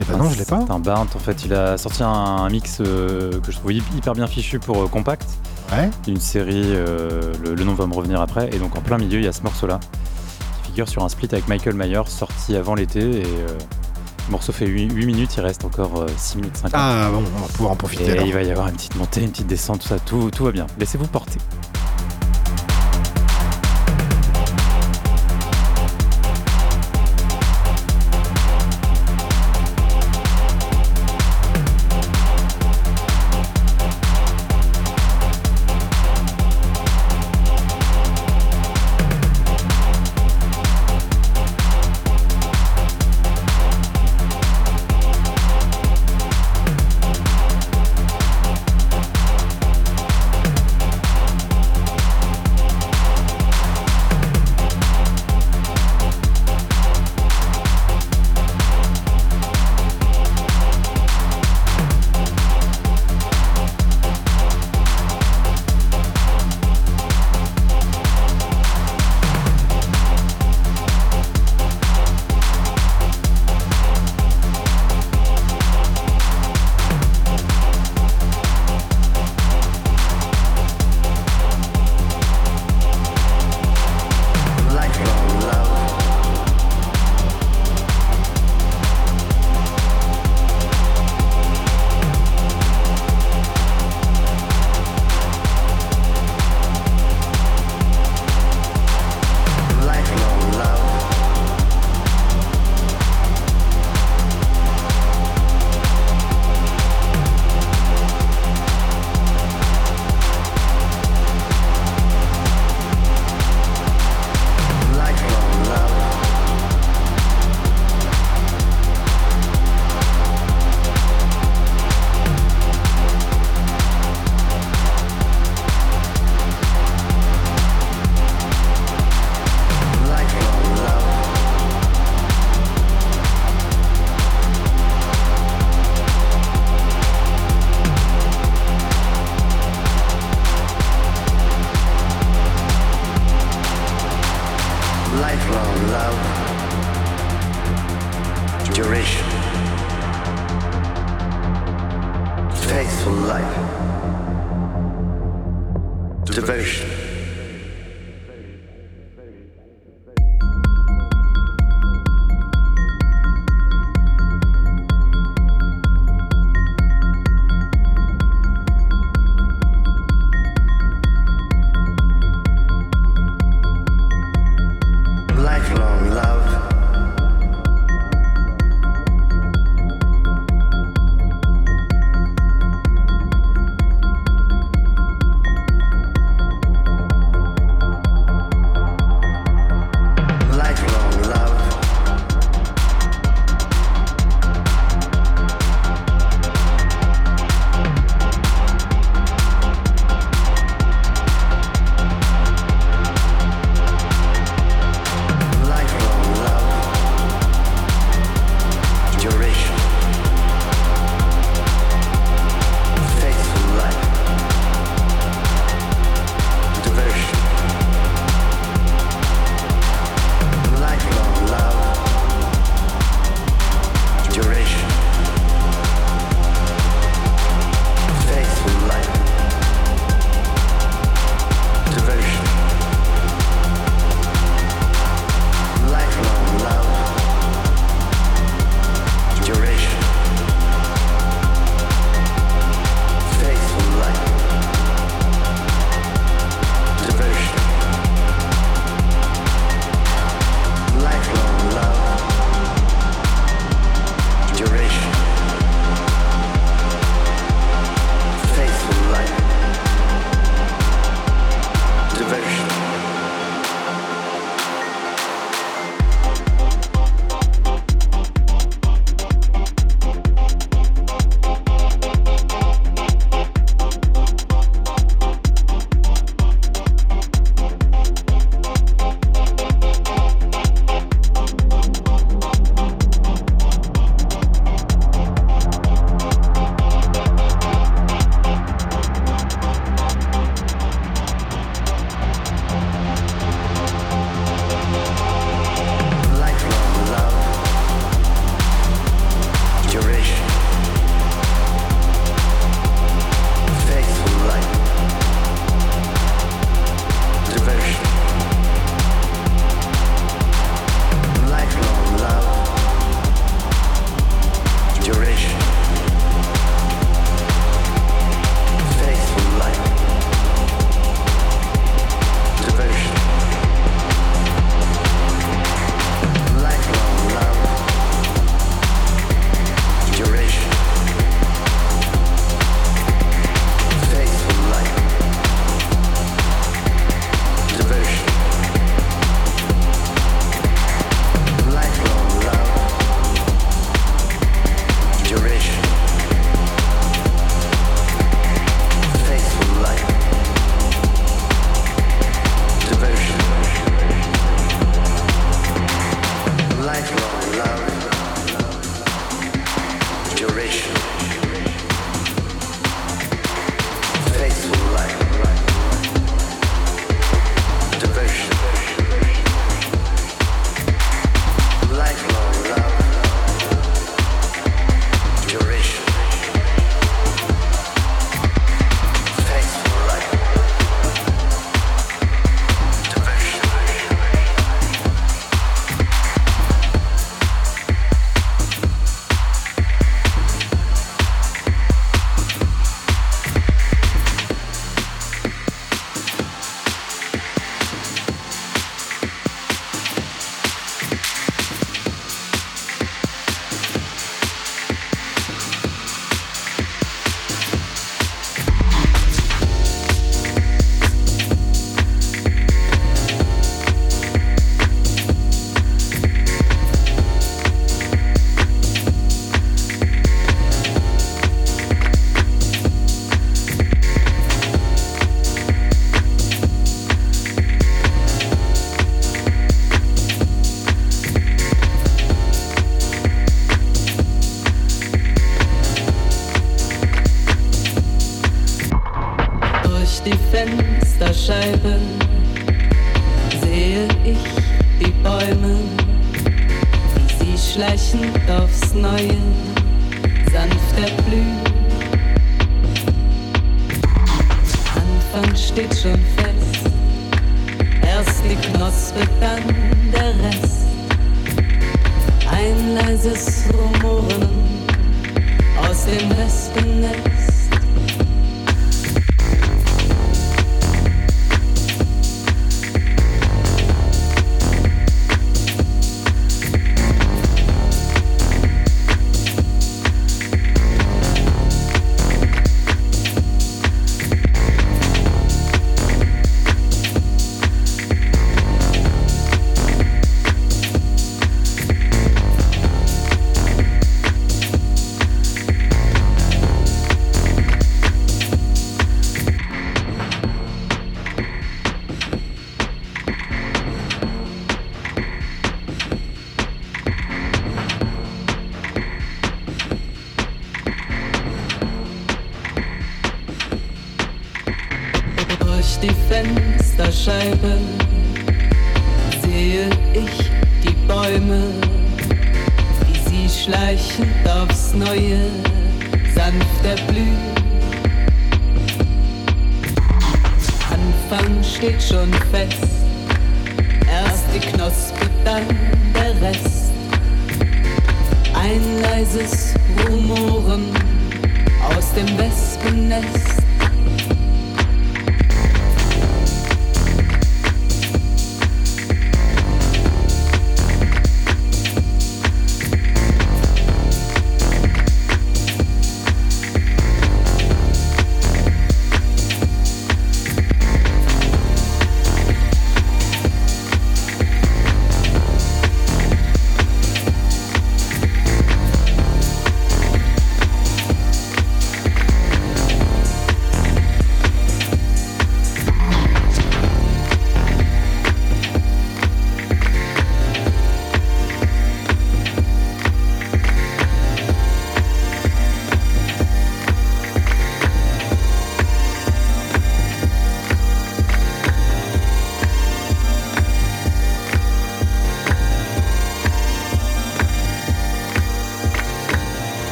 [0.00, 0.60] Et ben non, je l'ai pas.
[0.66, 3.72] C'est un Barnt, en fait, il a sorti un, un mix euh, que je trouve
[3.72, 5.26] hy- hyper bien fichu pour euh, Compact.
[5.72, 5.88] Ouais.
[6.08, 9.18] une série, euh, le, le nom va me revenir après, et donc en plein milieu,
[9.20, 9.78] il y a ce morceau-là,
[10.64, 14.66] qui figure sur un split avec Michael Myers, sorti avant l'été, et le morceau fait
[14.66, 16.72] 8, minutes, il reste encore euh, 6 minutes 50.
[16.74, 18.04] Ah bon, on va pouvoir en profiter.
[18.06, 18.26] et alors.
[18.26, 20.50] il va y avoir une petite montée, une petite descente, tout ça, tout, tout va
[20.50, 20.66] bien.
[20.78, 21.38] Laissez-vous porter.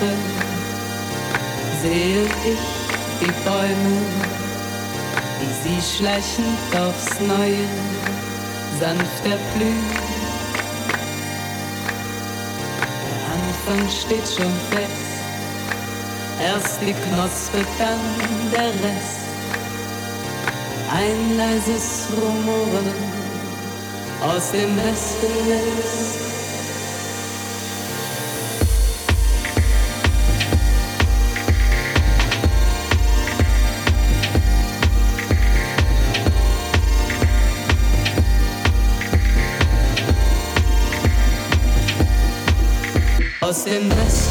[0.00, 0.12] Liebe
[1.82, 2.58] sehe ich
[3.20, 4.02] die Bäume,
[5.40, 7.66] wie sie schleichend aufs Neue
[8.78, 9.84] sanft erblühen.
[13.06, 14.90] Der Anfang steht schon fest,
[16.42, 18.00] erst die Knospe, dann
[18.52, 19.24] der Rest.
[20.92, 22.92] Ein leises Rumoren
[24.22, 26.25] aus dem Westen ist.
[43.66, 44.25] in this.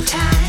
[0.00, 0.41] time.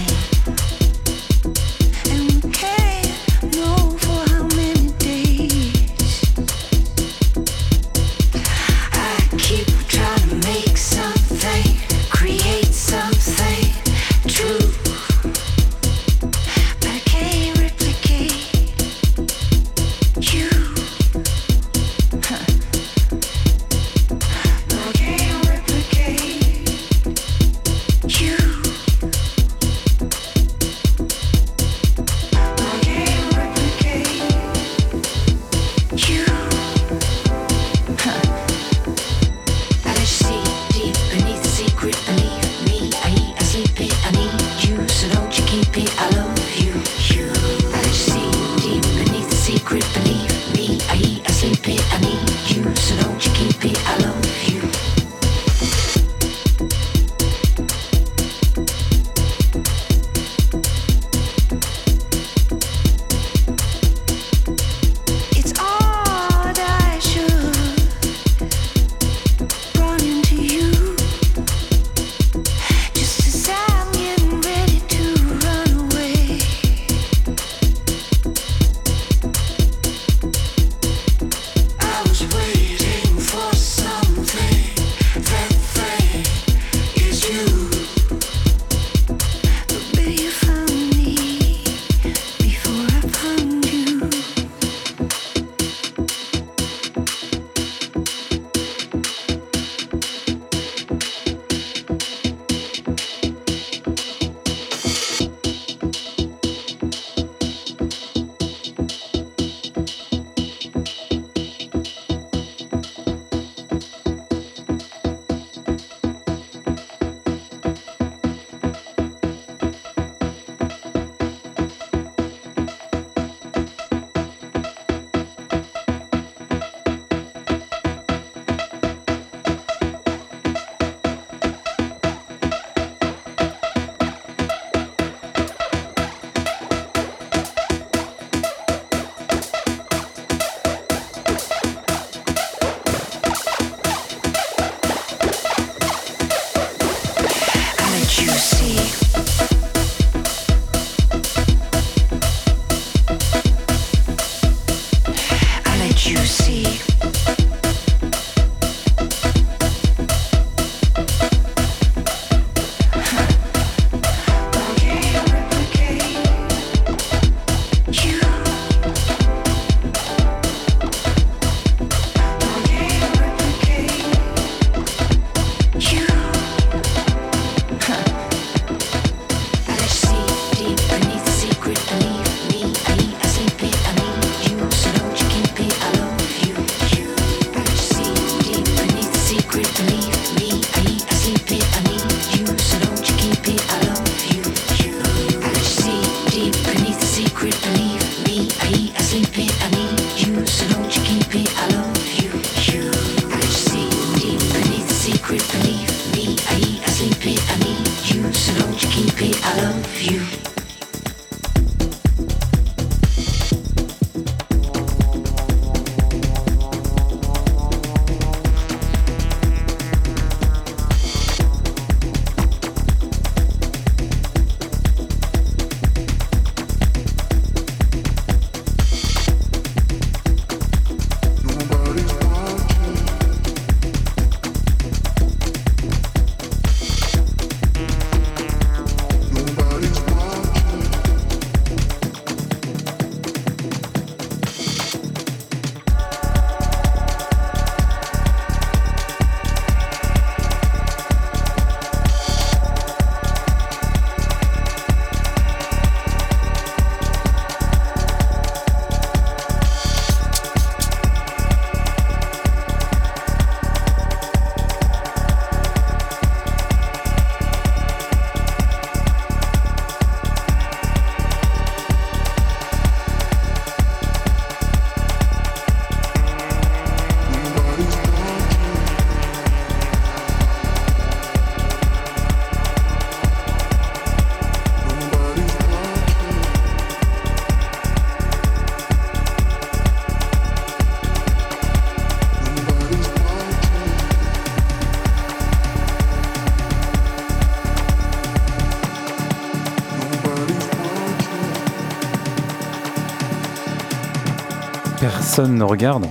[305.36, 306.06] Personne ne regarde.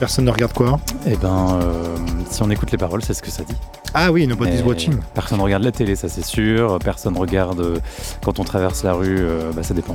[0.00, 0.80] Personne ne regarde quoi?
[1.06, 1.96] Eh ben, euh,
[2.28, 3.54] si on écoute les paroles, c'est ce que ça dit.
[3.94, 4.96] Ah oui, Nobody's Watching.
[5.14, 6.76] Personne regarde la télé, ça c'est sûr.
[6.80, 7.78] Personne regarde euh,
[8.24, 9.94] quand on traverse la rue, euh, bah, ça dépend.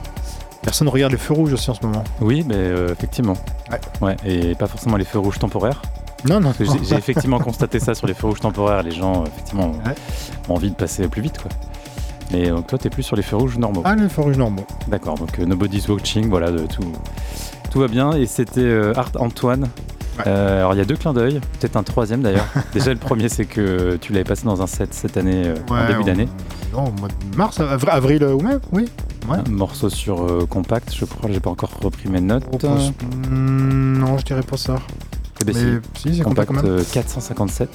[0.61, 2.05] Personne ne regarde les feux rouges aussi en ce moment.
[2.21, 3.33] Oui, mais effectivement.
[3.69, 3.81] Ouais.
[3.99, 5.81] Ouais, et pas forcément les feux rouges temporaires.
[6.23, 6.53] Non, non.
[6.57, 8.83] J'ai effectivement constaté ça sur les feux rouges temporaires.
[8.83, 9.95] Les gens, effectivement, ont- Ouais.
[10.47, 11.51] ont envie de passer plus vite, quoi.
[12.31, 13.81] Mais donc toi, t'es plus sur les feux rouges normaux.
[13.83, 14.65] Ah, les feux rouges normaux.
[14.87, 16.81] D'accord, donc euh, Nobody's Watching, voilà, de, tout,
[17.71, 18.11] tout va bien.
[18.13, 19.63] Et c'était euh, Art Antoine.
[20.17, 20.25] Ouais.
[20.27, 22.45] Euh, alors il y a deux clins d'œil, peut-être un troisième d'ailleurs.
[22.73, 25.87] Déjà le premier c'est que tu l'avais passé dans un set cette année, euh, en
[25.87, 26.27] début on- d'année.
[26.73, 28.89] Non, au mois de mars, avri- avril ou mai, oui.
[29.29, 29.37] Ouais.
[29.45, 32.43] Un morceau sur euh, compact, je crois, j'ai pas encore repris mes notes.
[32.51, 32.57] Oh,
[33.29, 34.75] Hmm, non, je dirais pas ça.
[35.41, 35.61] Eh ben, Mais
[35.99, 36.79] si, c'est compact compact quand même.
[36.79, 37.69] euh, 457.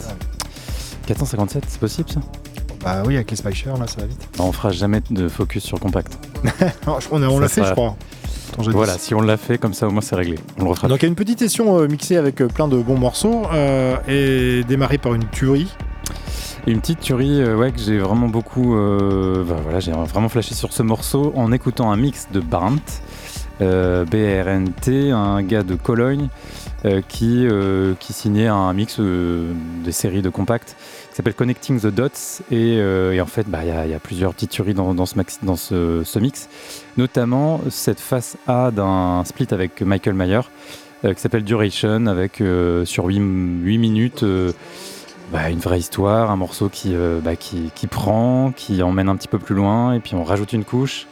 [1.07, 2.21] 457, c'est possible ça?
[2.85, 4.29] Bah oui, avec les Spikers, là, ça va vite.
[4.39, 6.19] Bah, On fera jamais de focus sur compact.
[6.87, 7.97] On on l'a fait, sera- je crois.
[8.59, 10.39] Voilà, si on l'a fait, comme ça au moins c'est réglé.
[10.59, 10.89] On le refera.
[10.89, 13.43] Donc il y a une petite session euh, mixée avec euh, plein de bons morceaux
[13.53, 15.69] euh, et démarrée par une tuerie.
[16.67, 18.75] Une petite tuerie ouais, que j'ai vraiment beaucoup.
[18.75, 23.03] bah, voilà, j'ai vraiment flashé sur ce morceau en écoutant un mix de Barnt,
[23.61, 26.29] BRNT, un gars de Cologne,
[26.85, 29.53] euh, qui, euh, qui signait un mix euh,
[29.85, 30.77] des séries de compacts
[31.11, 32.43] qui s'appelle Connecting the Dots.
[32.51, 34.53] Et, euh, en fait, bah, il y, a- plusieurs petites
[35.43, 36.49] dans, ce, mix,
[36.97, 40.41] notamment cette face A d'un split avec Michael Mayer.
[41.05, 44.53] euh, qui s'appelle Duration avec euh, sur 8, minutes euh,
[45.33, 49.29] bah, une vraie histoire, un morceau euh, bah, qui, qui prend, qui emmène un petit
[49.29, 51.07] peu plus loin, et puis on rajoute une couche,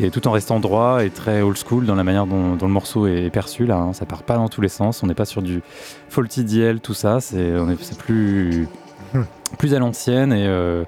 [0.00, 2.72] et tout en restant droit et très old school dans la manière dont, dont le
[2.72, 3.66] morceau est perçu.
[3.66, 3.92] Là, hein.
[3.92, 5.62] ça part pas dans tous les sens, on n'est pas sur du
[6.08, 7.52] faulty DL, tout ça, c'est
[7.98, 8.68] plus,
[9.14, 9.22] Hmm.
[9.56, 10.84] plus à l'ancienne, et, euh,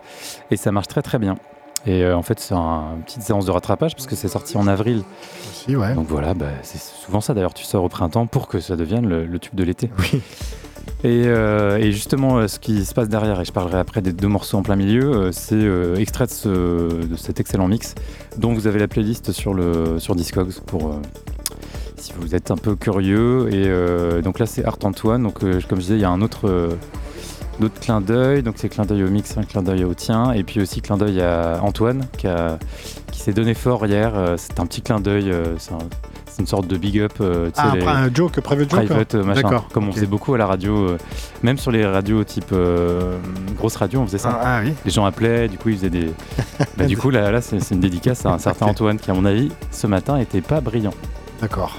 [0.51, 1.37] et ça marche très très bien.
[1.87, 4.59] Et euh, en fait, c'est un- une petite séance de rattrapage, parce que c'est sorti
[4.59, 5.03] en avril.
[5.51, 5.95] Aussi, ouais.
[5.95, 9.09] Donc voilà, bah, c'est souvent ça d'ailleurs, tu sors au printemps pour que ça devienne
[9.09, 9.91] le, le tube de l'été.
[9.99, 10.20] Oui.
[11.02, 14.12] Et, euh, et justement, euh, ce qui se passe derrière, et je parlerai après des
[14.12, 15.66] deux morceaux en plein milieu, euh, c'est
[15.98, 17.94] extrait de, ce- de cet excellent mix,
[18.36, 19.55] dont vous avez la playlist sur,
[20.15, 21.01] Discogs pour
[21.97, 23.48] si vous êtes un peu curieux.
[23.52, 25.23] Et donc là, c'est Art Antoine.
[25.23, 26.70] Donc, comme je disais, il y a un autre,
[27.61, 28.43] d'autres clins d'œil.
[28.43, 30.97] Donc c'est clin d'œil au mix, un clin d'œil au tien, et puis aussi clin
[30.97, 32.27] d'œil à Antoine qui,
[33.12, 34.12] s'est donné fort hier.
[34.39, 35.31] C'est un petit clin d'œil,
[36.31, 37.12] c'est une sorte de big up.
[37.20, 40.35] euh, Ah, les- un joke, private joke private euh, machin, D'accord, comme on faisait beaucoup
[40.35, 40.98] à la radio, euh,
[41.43, 43.16] même sur les radios type euh,
[43.57, 44.39] grosse radio, on faisait ça.
[44.40, 44.73] Ah, ah oui.
[44.85, 46.11] Les gens appelaient, du coup ils faisaient des.
[46.77, 48.66] Bah, du coup là, là c'est une dédicace à un certain.
[48.66, 50.94] Antoine qui, à mon avis, ce matin était pas brillant.
[51.40, 51.77] D'accord.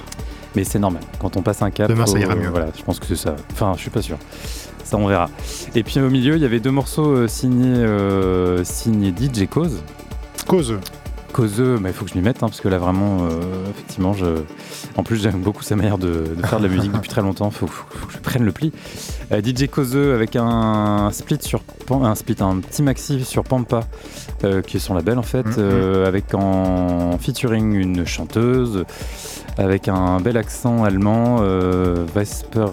[0.56, 1.02] Mais c'est normal.
[1.20, 2.50] Quand on passe un cap, Demain, ça ira mieux.
[2.50, 3.36] Voilà, je pense que c'est ça.
[3.54, 4.18] Enfin, je suis pas sûr.
[4.84, 5.30] Ça, on verra.
[5.76, 7.86] Et puis au milieu, il y avait deux morceaux euh, signés,
[8.66, 9.82] signés DJ Cause.
[10.48, 10.76] Cause.
[11.32, 14.14] Causeux, mais il faut que je m'y mette, hein, parce que là vraiment, euh, effectivement,
[14.14, 14.26] je...
[14.98, 17.48] en plus j'aime beaucoup sa manière de, de faire de la musique depuis très longtemps,
[17.50, 18.72] il faut, faut- faut que je prenne le pli.
[19.32, 23.82] Euh, DJ Causeux avec un split sur un split, un petit maxi sur Pampa,
[24.44, 25.54] euh, qui est son label en fait, Mhm.
[25.58, 28.86] euh, avec en featuring une chanteuse,
[29.58, 31.38] avec un bel accent allemand,
[32.14, 32.66] Vesper,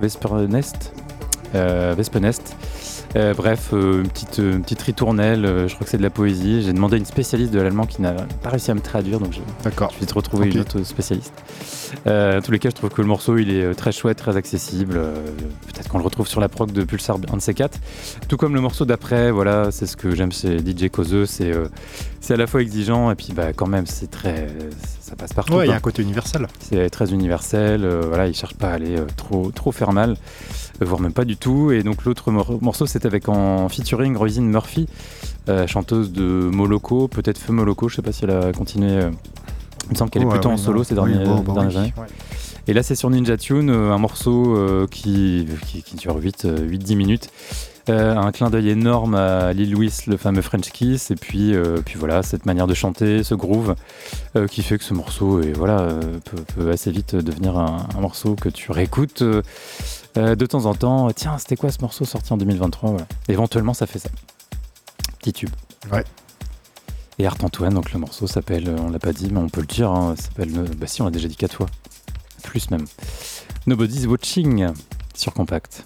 [0.00, 0.92] Vespernest,
[1.52, 2.56] Vespenest.
[3.16, 6.02] Euh, bref, euh, une, petite, euh, une petite ritournelle, euh, je crois que c'est de
[6.02, 6.62] la poésie.
[6.62, 9.32] J'ai demandé à une spécialiste de l'allemand qui n'a pas réussi à me traduire, donc
[9.32, 11.34] je, je vais te retrouver une autre spécialiste.
[12.06, 15.00] En tous les cas, je trouve que le morceau il est très chouette, très accessible.
[15.66, 17.78] Peut-être qu'on le retrouve sur la prog de Pulsar, un de ces quatre.
[18.28, 21.26] Tout comme le morceau d'après, voilà, c'est ce que j'aime chez DJ Causeux.
[21.26, 21.52] C'est
[22.20, 24.48] c'est à la fois exigeant et puis bah, quand même, c'est très.
[25.00, 25.54] Ça passe partout.
[25.54, 26.46] Ouais, il y a un côté universel.
[26.60, 30.16] C'est très universel, voilà, il cherche pas à aller trop, trop faire mal,
[30.84, 31.70] voire même pas du tout.
[31.72, 34.86] Et donc l'autre mor- morceau, c'était avec en featuring Rosine Murphy,
[35.48, 38.90] euh, chanteuse de Moloko, peut-être Feu Moloko, je sais pas si elle a continué.
[38.90, 39.10] euh,
[39.86, 40.84] il me semble qu'elle est plutôt en solo non.
[40.84, 41.76] ces derniers- Oui, bon, bah dernières oui.
[41.78, 41.94] années.
[41.98, 42.06] Ouais.
[42.68, 46.94] Et là, c'est sur Ninja Tune, euh, un morceau euh, qui, qui, qui dure 8-10
[46.94, 47.30] minutes.
[47.88, 51.78] Euh, un clin d'œil énorme à Lil Louis, le fameux French Kiss, et puis, euh,
[51.84, 53.74] puis voilà, cette manière de chanter, ce groove,
[54.36, 57.88] euh, qui fait que ce morceau est, voilà, euh, peut, peut assez vite devenir un,
[57.96, 59.22] un morceau que tu réécoutes
[60.16, 61.10] euh, euh, de temps en temps.
[61.12, 63.06] Tiens, c'était quoi ce morceau sorti en 2023 voilà.
[63.28, 64.10] Éventuellement, ça fait ça.
[65.18, 65.50] Petit tube.
[65.92, 66.04] Ouais.
[67.18, 69.60] Et Art Antoine, donc le morceau s'appelle, euh, on l'a pas dit, mais on peut
[69.60, 71.66] le dire, hein, s'appelle, euh, bah si, on l'a déjà dit quatre fois.
[72.42, 72.86] Plus même.
[73.66, 74.68] Nobody's Watching
[75.14, 75.84] sur Compact.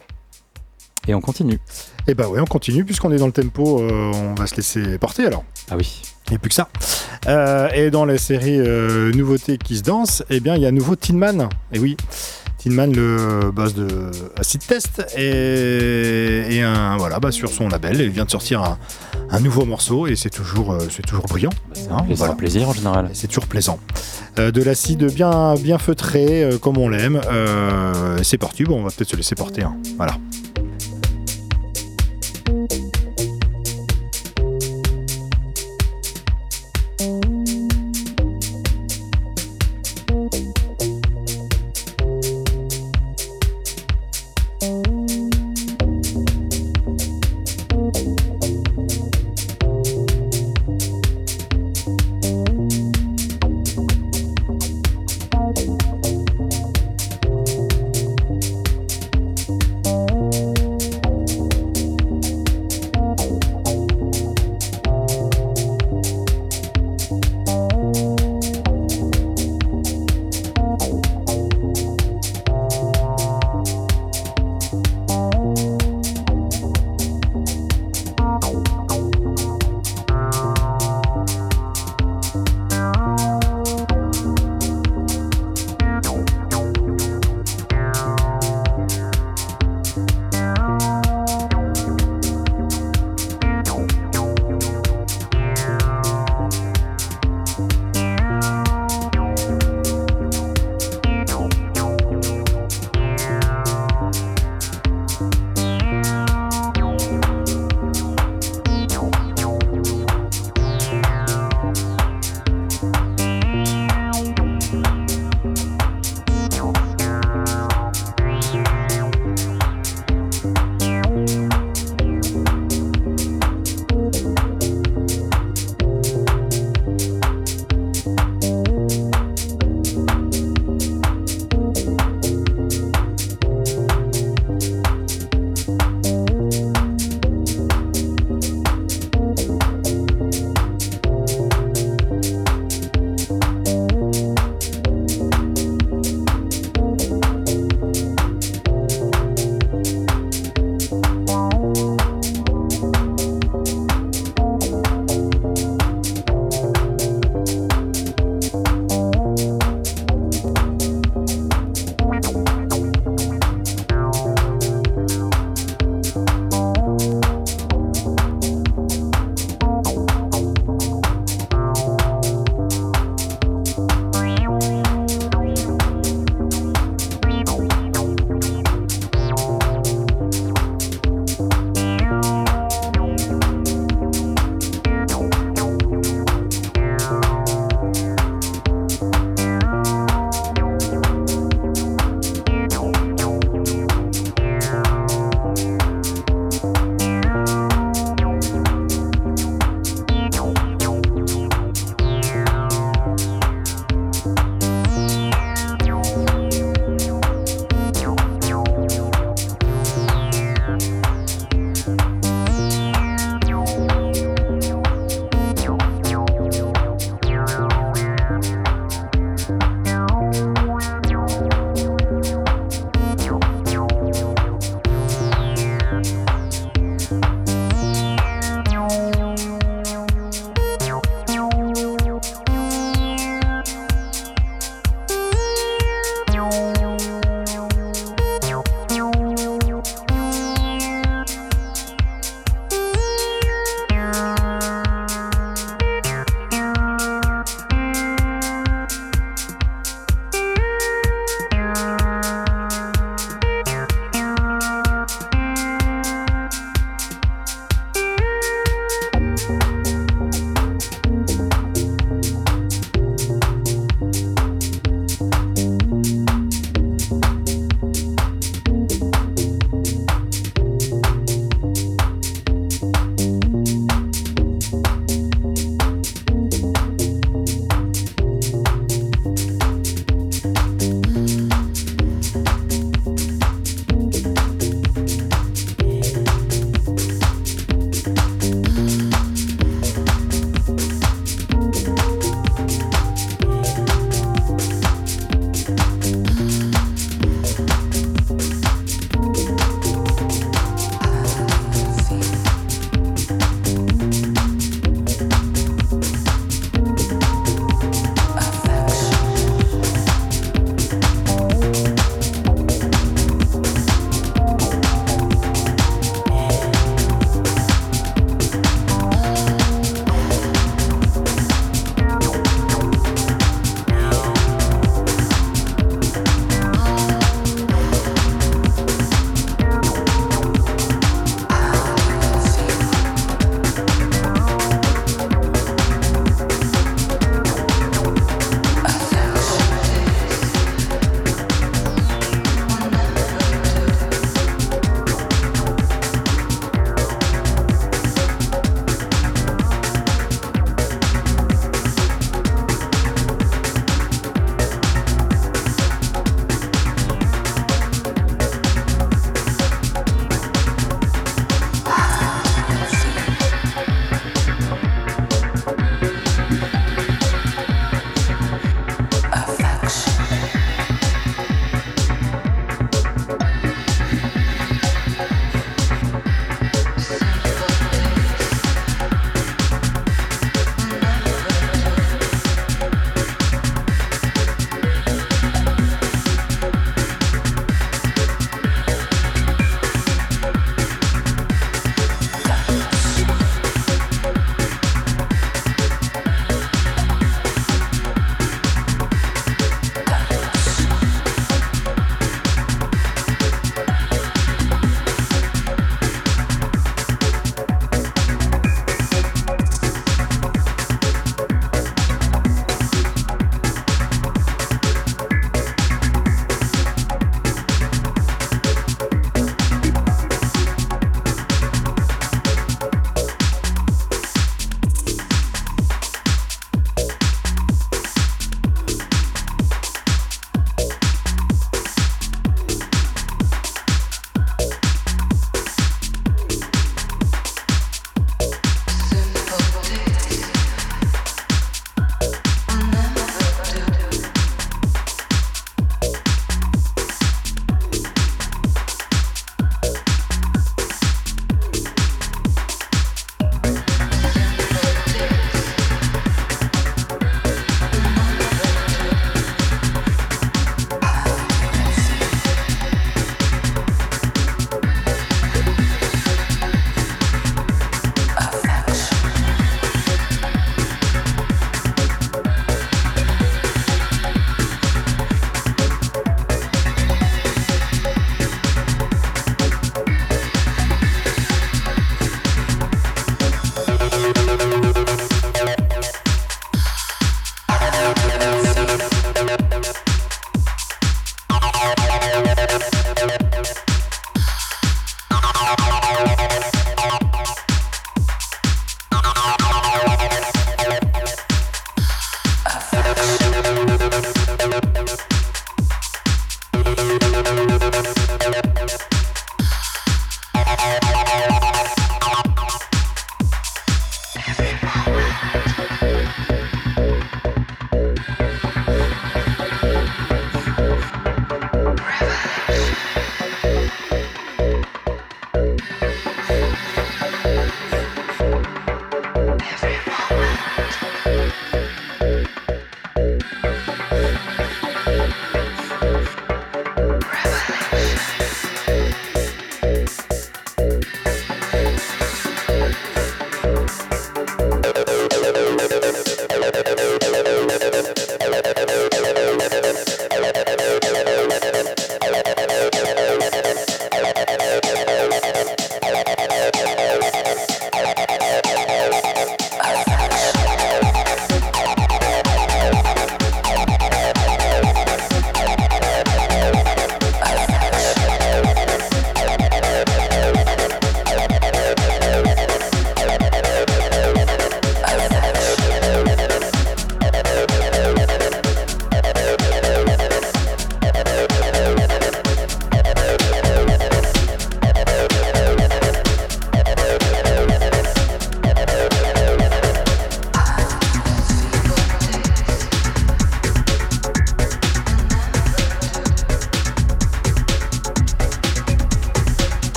[1.06, 1.60] Et on continue.
[2.06, 4.98] Et bah ouais, on continue puisqu'on est dans le tempo, euh, on va se laisser
[4.98, 5.44] porter alors.
[5.70, 6.02] Ah oui.
[6.26, 6.68] Il n'y a plus que ça.
[7.26, 10.68] Euh, et dans la série euh, Nouveautés qui se dansent, eh bien, il y a
[10.68, 11.48] un nouveau Tin Man.
[11.72, 11.96] Et oui,
[12.66, 18.24] Le boss de Acid Test, et, et un, voilà, bah, sur son label, il vient
[18.24, 18.78] de sortir un,
[19.30, 21.50] un nouveau morceau et c'est toujours, euh, c'est toujours brillant.
[21.50, 22.32] Bah, c'est Hein, plaisir, voilà.
[22.32, 23.10] un plaisir en général.
[23.12, 23.78] C'est toujours plaisant.
[24.38, 27.20] Euh, de l'acide bien, bien feutré, euh, comme on l'aime.
[27.30, 29.62] Euh, c'est parti, bon, on va peut-être se laisser porter.
[29.62, 29.76] hein.
[29.96, 30.16] Voilà.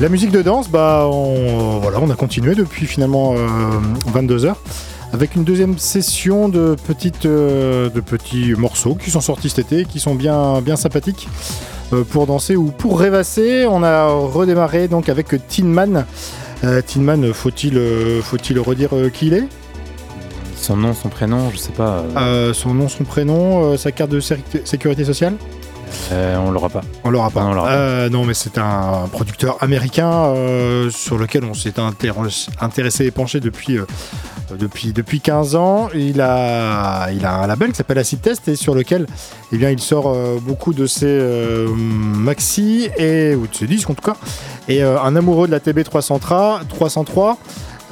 [0.00, 3.34] La musique de danse, bah, on, voilà, on a continué depuis finalement
[4.14, 4.54] 22h
[5.12, 9.84] avec une deuxième session de, petites, euh, de petits morceaux qui sont sortis cet été,
[9.86, 11.28] qui sont bien, bien sympathiques
[11.92, 13.66] euh, pour danser ou pour rêvasser.
[13.68, 16.04] On a redémarré donc avec Tin Man.
[16.62, 19.48] Euh, Tin Man, faut-il euh, faut-il redire euh, qui il est?
[20.54, 22.04] Son nom, son prénom, je sais pas.
[22.16, 22.18] euh,
[22.50, 25.34] Euh, Son nom, son prénom, euh, sa carte de sé- sécurité sociale?
[26.12, 26.80] Euh, on l'aura pas.
[27.04, 27.42] On l'aura pas.
[27.42, 27.74] Non, on l'aura pas.
[27.74, 33.10] Euh, non, mais c'est un producteur américain euh, sur lequel on s'est intér- intéressé et
[33.10, 33.84] penché depuis, euh,
[34.58, 35.88] depuis, depuis 15 ans.
[35.94, 39.06] Il a, il a un label qui s'appelle Acid Test et sur lequel
[39.52, 41.20] eh bien, il sort beaucoup de ses
[41.78, 44.16] maxi et, ou de ses disques en tout cas.
[44.68, 47.38] Et un amoureux de la TB 303, 303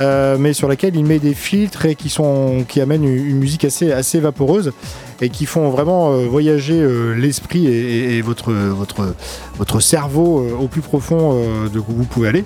[0.00, 3.38] euh, mais sur laquelle il met des filtres et qui, sont, qui amènent une, une
[3.38, 4.72] musique assez, assez vaporeuse
[5.20, 9.14] et qui font vraiment euh, voyager euh, l'esprit et, votre, votre,
[9.58, 11.34] votre cerveau euh, au plus profond
[11.72, 12.44] de où vous pouvez aller.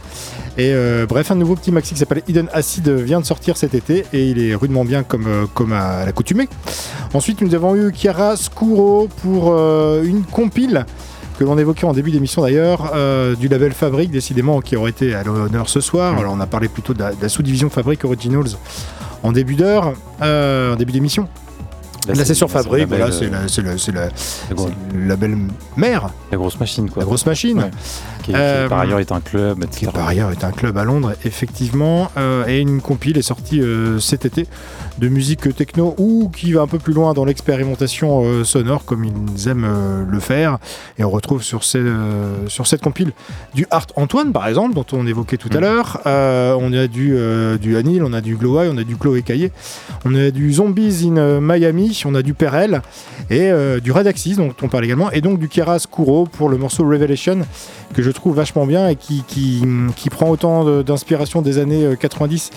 [0.58, 0.74] Et
[1.08, 4.28] bref, un nouveau petit maxi qui s'appelle Hidden Acid vient de sortir cet été et
[4.28, 6.48] il est rudement bien comme, comme à l'accoutumée.
[7.14, 9.54] Ensuite, nous avons eu Chiara Scuro pour
[10.02, 10.84] une compile
[11.38, 12.92] que l'on évoquait en début d'émission d'ailleurs,
[13.38, 16.18] du label Fabric, décidément, qui aurait été à l'honneur ce soir.
[16.18, 18.50] Alors, on a parlé plutôt de la, sous-division Fabric Originals
[19.22, 21.26] en début d'heure, en début d'émission.
[22.08, 25.06] Là, c'est sur label, voilà, c'est la- c'est la- c'est la- la, gros- c'est le
[25.06, 25.36] label
[25.76, 27.02] mère, la grosse machine, quoi.
[27.02, 27.70] la grosse machine.
[28.22, 29.86] Qui, qui, Euh, par ailleurs est un club, etc.
[29.86, 33.60] qui par ailleurs est un club à Londres, effectivement, euh, et une compile est sortie
[33.60, 34.46] euh, cet été
[34.98, 39.48] de musique techno ou qui va un peu plus loin dans l'expérimentation sonore comme ils
[39.48, 40.58] aiment le faire.
[40.98, 41.82] Et on retrouve sur, ces,
[42.48, 43.12] sur cette compile
[43.54, 45.60] du Art Antoine, par exemple, dont on évoquait tout à Mhm.
[45.62, 46.00] l'heure.
[46.04, 47.16] On a du,
[47.60, 49.52] du Anil, on a du Glow Eye, on a du Chloé Caillé,
[50.04, 52.82] on a du Zombies in Miami, on a du Perel
[53.30, 53.50] et
[53.82, 56.84] du Red Axis, dont on parle également, et donc du Kira Kuro pour le morceau
[56.86, 57.38] Revelation
[57.94, 59.62] que je trouve vachement bien et qui, qui,
[59.96, 62.50] qui prend autant d'inspiration des années euh, 90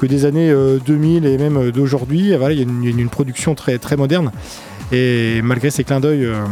[0.00, 2.30] que des années euh, 2000 et même euh, d'aujourd'hui.
[2.30, 4.30] Et Voilà, il y a une, production très, très moderne
[4.92, 6.44] et malgré ces clins d'œil euh,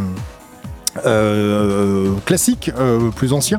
[1.06, 3.58] euh, classiques, euh, plus anciens.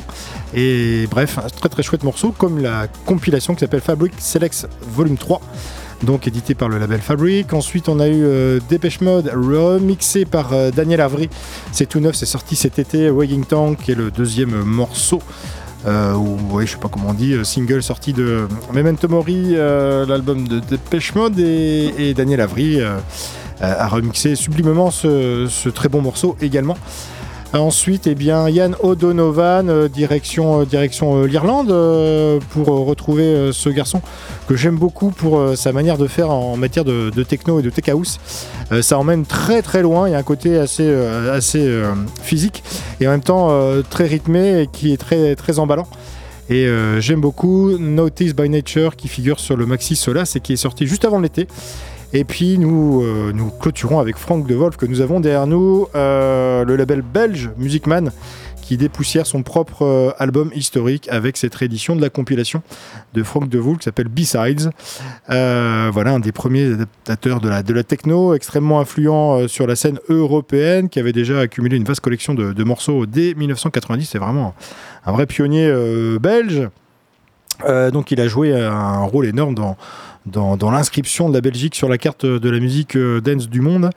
[0.53, 5.17] Et bref, un très très chouette morceau comme la compilation qui s'appelle Fabric Selects Volume
[5.17, 5.41] 3
[6.03, 7.53] donc édité par le label Fabric.
[7.53, 11.29] Ensuite, on a eu euh, Dépêche Mode remixé par euh, Daniel Avery.
[11.71, 13.09] C'est tout neuf, c'est sorti cet été.
[13.09, 15.21] Wagging Tank, est le deuxième morceau.
[15.87, 19.55] Euh, ou ouais, je sais pas comment on dit, euh, single sorti de Memento Mori,
[19.55, 22.81] l'album de Dépêche Mode, et, Daniel Avery
[23.61, 26.75] a remixé sublimement ce très bon morceau également.
[27.53, 31.73] Ensuite, eh bien, Yann O'Donovan, euh, direction, euh, direction euh, l'Irlande,
[32.51, 34.01] pour retrouver ce garçon
[34.47, 37.89] que j'aime beaucoup pour sa manière de faire en matière de, techno et de tech
[37.89, 38.19] house.
[38.81, 40.91] Ça emmène très très loin, il y a un côté assez,
[41.31, 41.81] assez
[42.21, 42.63] physique
[42.99, 43.51] et en même temps
[43.89, 45.87] très rythmé et qui est très, très emballant.
[46.49, 46.67] Et
[46.99, 50.87] j'aime beaucoup Notice by Nature qui figure sur le Maxi Solas et qui est sorti
[50.87, 51.47] juste avant l'été.
[52.11, 55.87] Et puis nous, euh, nous clôturons avec Franck De Wolf que nous avons derrière nous,
[55.93, 58.11] euh, le label belge Music Man
[58.63, 62.63] qui dépoussière son propre euh, album historique avec cette réédition de la compilation
[63.13, 64.71] de Franck De Wolf qui s'appelle B-Sides.
[65.27, 70.99] Voilà, un des premiers adaptateurs de la, techno, extrêmement influent sur la scène européenne, qui
[70.99, 74.05] avait déjà accumulé une vaste collection de, morceaux dès 1990.
[74.05, 74.53] C'est vraiment
[75.05, 75.71] un vrai pionnier
[76.19, 76.69] belge.
[77.67, 79.77] Donc il a joué un rôle énorme dans,
[80.29, 83.89] dans, l'inscription de la Belgique sur la carte de la musique euh, dance du monde.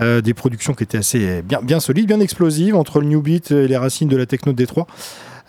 [0.00, 3.68] Euh, des productions qui étaient assez bien, solides, bien explosives, entre le new beat et
[3.68, 4.88] les racines de la techno de Détroit.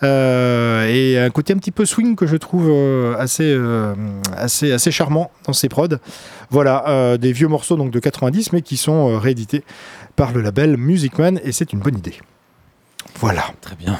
[0.03, 2.71] Euh, et un côté un petit peu swing que je trouve
[3.17, 3.57] assez,
[4.37, 5.97] assez, assez charmant dans ses prods.
[6.51, 9.63] Voilà, des vieux morceaux donc de 90, mais qui sont réédités
[10.15, 12.19] par le label Music Man, et c'est une bonne idée.
[13.19, 13.45] Voilà.
[13.61, 13.97] Très bien.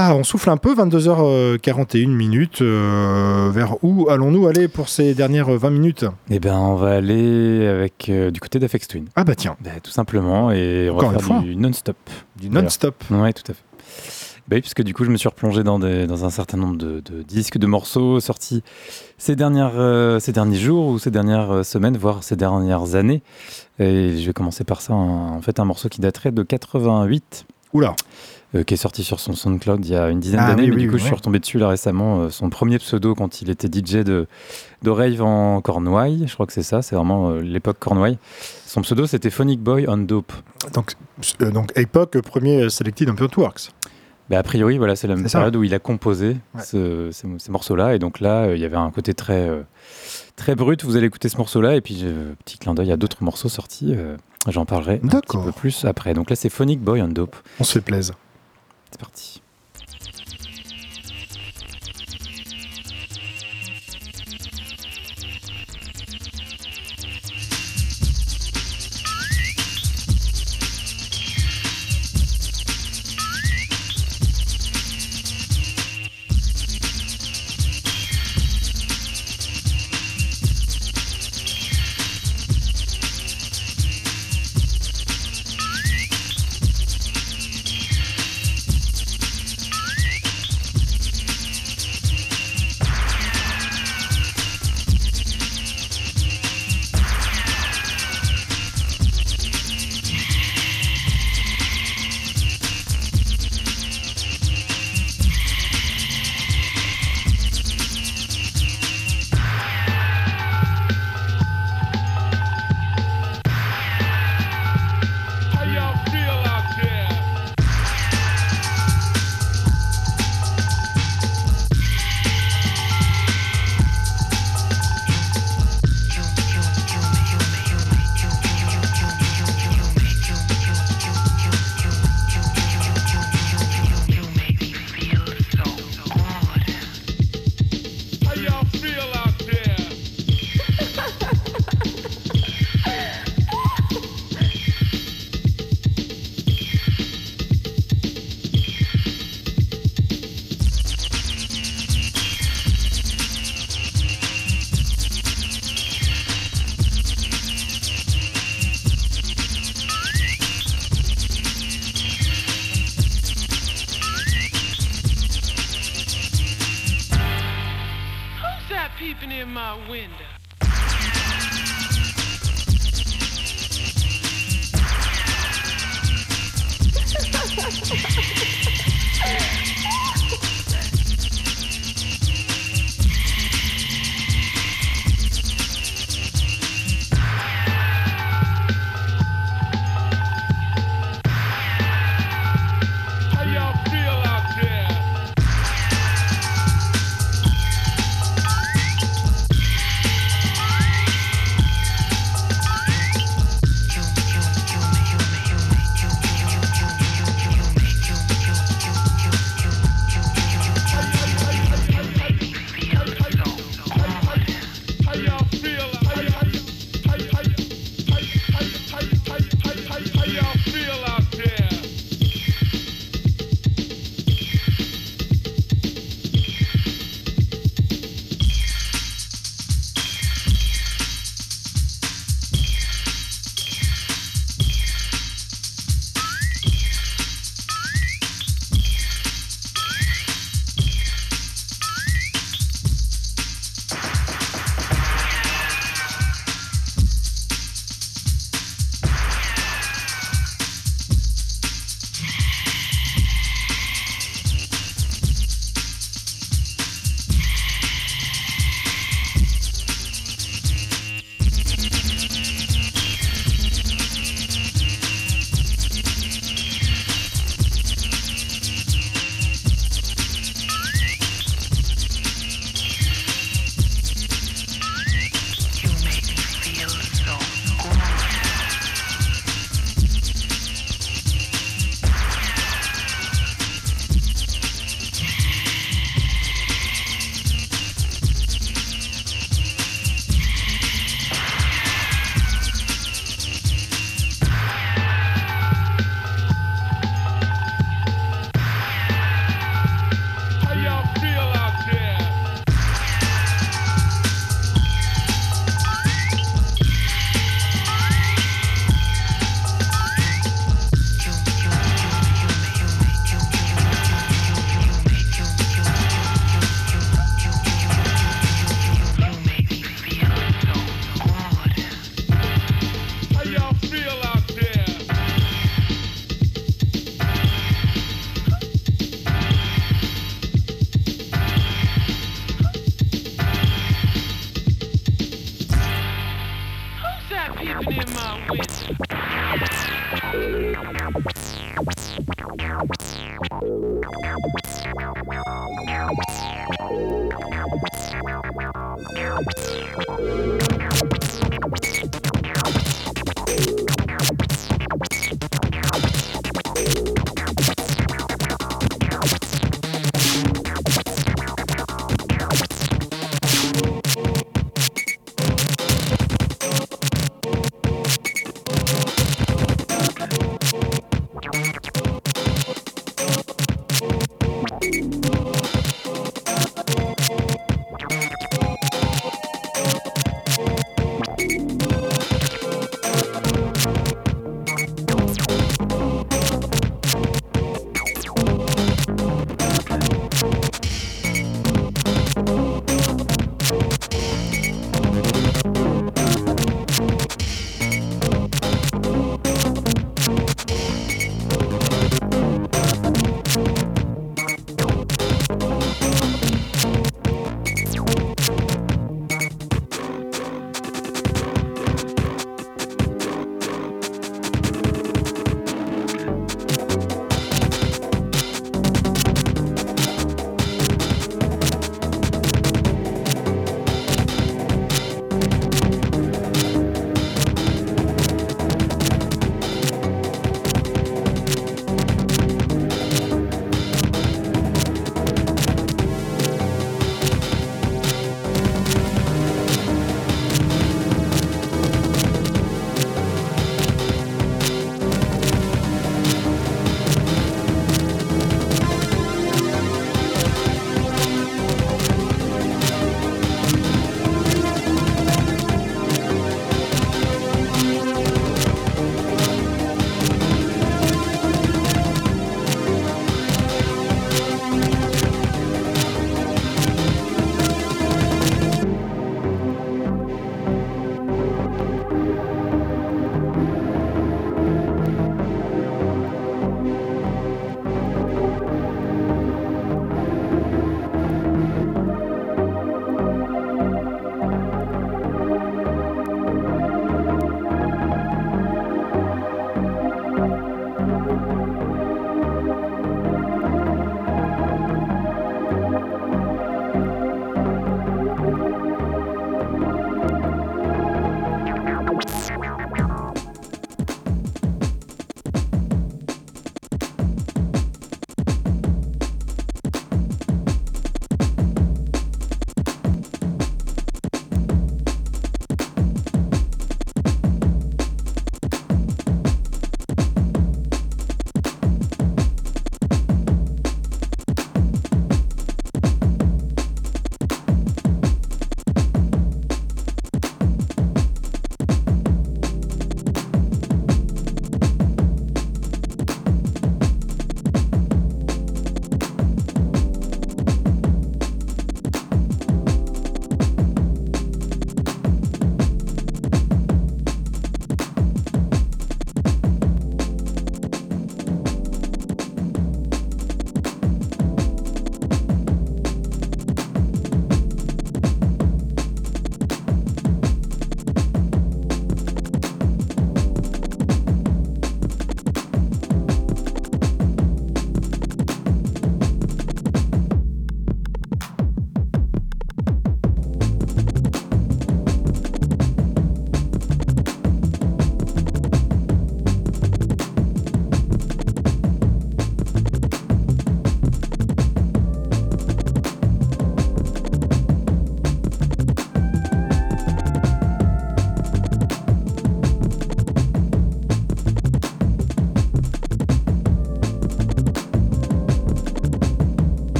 [0.00, 2.62] Ah, on souffle un peu, 22h41 minutes.
[2.62, 6.04] euh, vers où allons-nous aller pour ces dernières 20 minutes?
[6.30, 9.06] Eh ben, on va aller avec euh, du côté d'Afex Twin.
[9.16, 11.96] Ah bah tiens, Ben, tout simplement, et on Encore va faire du non-stop.
[12.36, 12.94] du non-stop.
[13.10, 13.64] Ouais, tout à fait.
[14.46, 16.76] Bah oui, puisque du coup, je me suis replongé dans, des- dans un certain nombre
[16.76, 18.62] de, de disques, de morceaux sortis
[19.18, 23.22] ces, dernières, euh, ces derniers jours ou ces dernières semaines, voire ces dernières années.
[23.80, 24.92] Et je vais commencer par ça.
[24.92, 27.94] un- en fait, un morceau qui daterait de 88, Oula,
[28.54, 30.62] euh, qui est sorti sur son SoundCloud il y a une dizaine Ah d'années.
[30.62, 32.20] oui, mais oui, du coup, oui, je suis retombé dessus là récemment.
[32.22, 34.26] euh, son premier pseudo quand il était DJ de,
[34.82, 36.24] de rave en Cornouailles.
[36.26, 36.80] Je crois que c'est ça.
[36.82, 38.18] C'est vraiment euh, l'époque Cornouailles.
[38.66, 40.32] Son pseudo, c'était Phonic Boy on Dope.
[40.74, 40.92] donc,
[41.42, 43.70] euh, donc époque, premier Selected Ambient Works.
[44.30, 45.38] Bah, a priori, voilà, c'est la même ça.
[45.38, 46.62] période où il a composé Ouais.
[46.62, 47.94] ce- ces, ces morceaux-là.
[47.94, 49.50] Et donc là, il y avait un côté très,
[50.36, 50.84] très brut.
[50.84, 51.76] Vous allez écouter ce morceau-là.
[51.76, 53.94] Et puis, euh, petit clin d'œil à d'autres morceaux sortis.
[53.96, 54.16] euh,
[54.46, 56.12] J'en parlerai un petit peu plus après.
[56.14, 57.36] Donc là, c'est Phonic Boy on Dope.
[57.58, 58.14] On se fait plaisir.
[58.90, 59.42] C'est parti.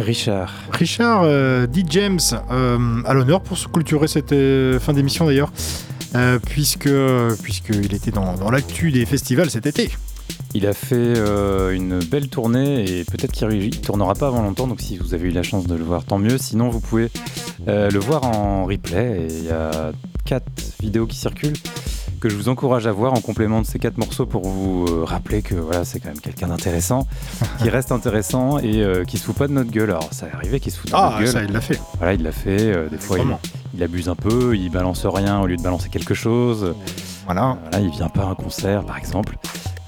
[0.00, 0.52] Richard.
[0.72, 1.84] Richard euh, D.
[1.88, 2.18] James,
[2.50, 5.52] euh, à l'honneur pour se clôturer cette euh, fin d'émission d'ailleurs,
[6.46, 6.90] puisque
[7.42, 9.90] puisqu'il était dans, dans l'actu des festivals cet été.
[10.54, 14.66] Il a fait euh, une belle tournée et peut-être qu'il ne tournera pas avant longtemps.
[14.66, 16.38] Donc si vous avez eu la chance de le voir, tant mieux.
[16.38, 17.10] Sinon, vous pouvez
[17.68, 19.26] euh, le voir en replay.
[19.28, 19.92] Il y a
[20.24, 20.46] quatre
[20.80, 21.56] vidéos qui circulent
[22.18, 25.04] que je vous encourage à voir en complément de ces quatre morceaux pour vous euh,
[25.04, 27.06] rappeler que voilà, c'est quand même quelqu'un d'intéressant,
[27.62, 29.90] qui reste intéressant et euh, qui se fout pas de notre gueule.
[29.90, 31.28] Alors ça est arrivé qu'il se fout de Ah, notre gueule.
[31.28, 31.80] ça il l'a fait.
[31.98, 32.60] Voilà, il l'a fait.
[32.74, 33.18] euh, des fois,
[33.74, 36.74] il, abuse un peu, il balance rien au lieu de balancer quelque chose.
[37.26, 37.58] Voilà.
[37.70, 39.36] Voilà, il vient pas à un concert, par exemple.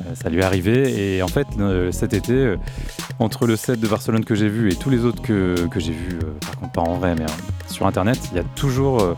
[0.06, 1.16] Euh, ça lui est arrivé.
[1.16, 2.56] Et en fait, euh, cet été, euh,
[3.18, 5.92] entre le set de Barcelone que j'ai vu et tous les autres que, que j'ai
[5.92, 7.26] euh, par contre pas en vrai, mais euh,
[7.68, 9.16] sur Internet, il y a toujours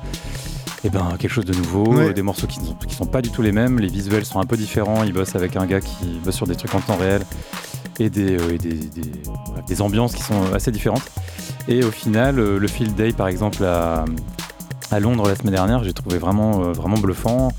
[0.84, 2.08] euh, eh ben, quelque chose de nouveau, Ouais.
[2.08, 3.78] euh, des morceaux qui ne sont, pas du tout les mêmes.
[3.78, 5.04] Les visuels sont un peu différents.
[5.04, 7.22] Il bosse avec un gars qui bosse sur des trucs en temps réel
[8.00, 9.02] et des, euh, et des, des-
[9.48, 11.02] bref, des ambiances qui sont assez différentes.
[11.68, 14.04] Et au final, euh, le Field Day, par exemple, à,
[14.90, 17.52] à Londres la semaine dernière, j'ai trouvé vraiment, euh, vraiment bluffant.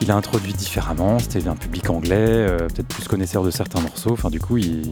[0.00, 4.12] Il a introduit différemment, c'était un public anglais, euh, peut-être plus connaisseur de certains morceaux.
[4.12, 4.82] Enfin, du coup, il,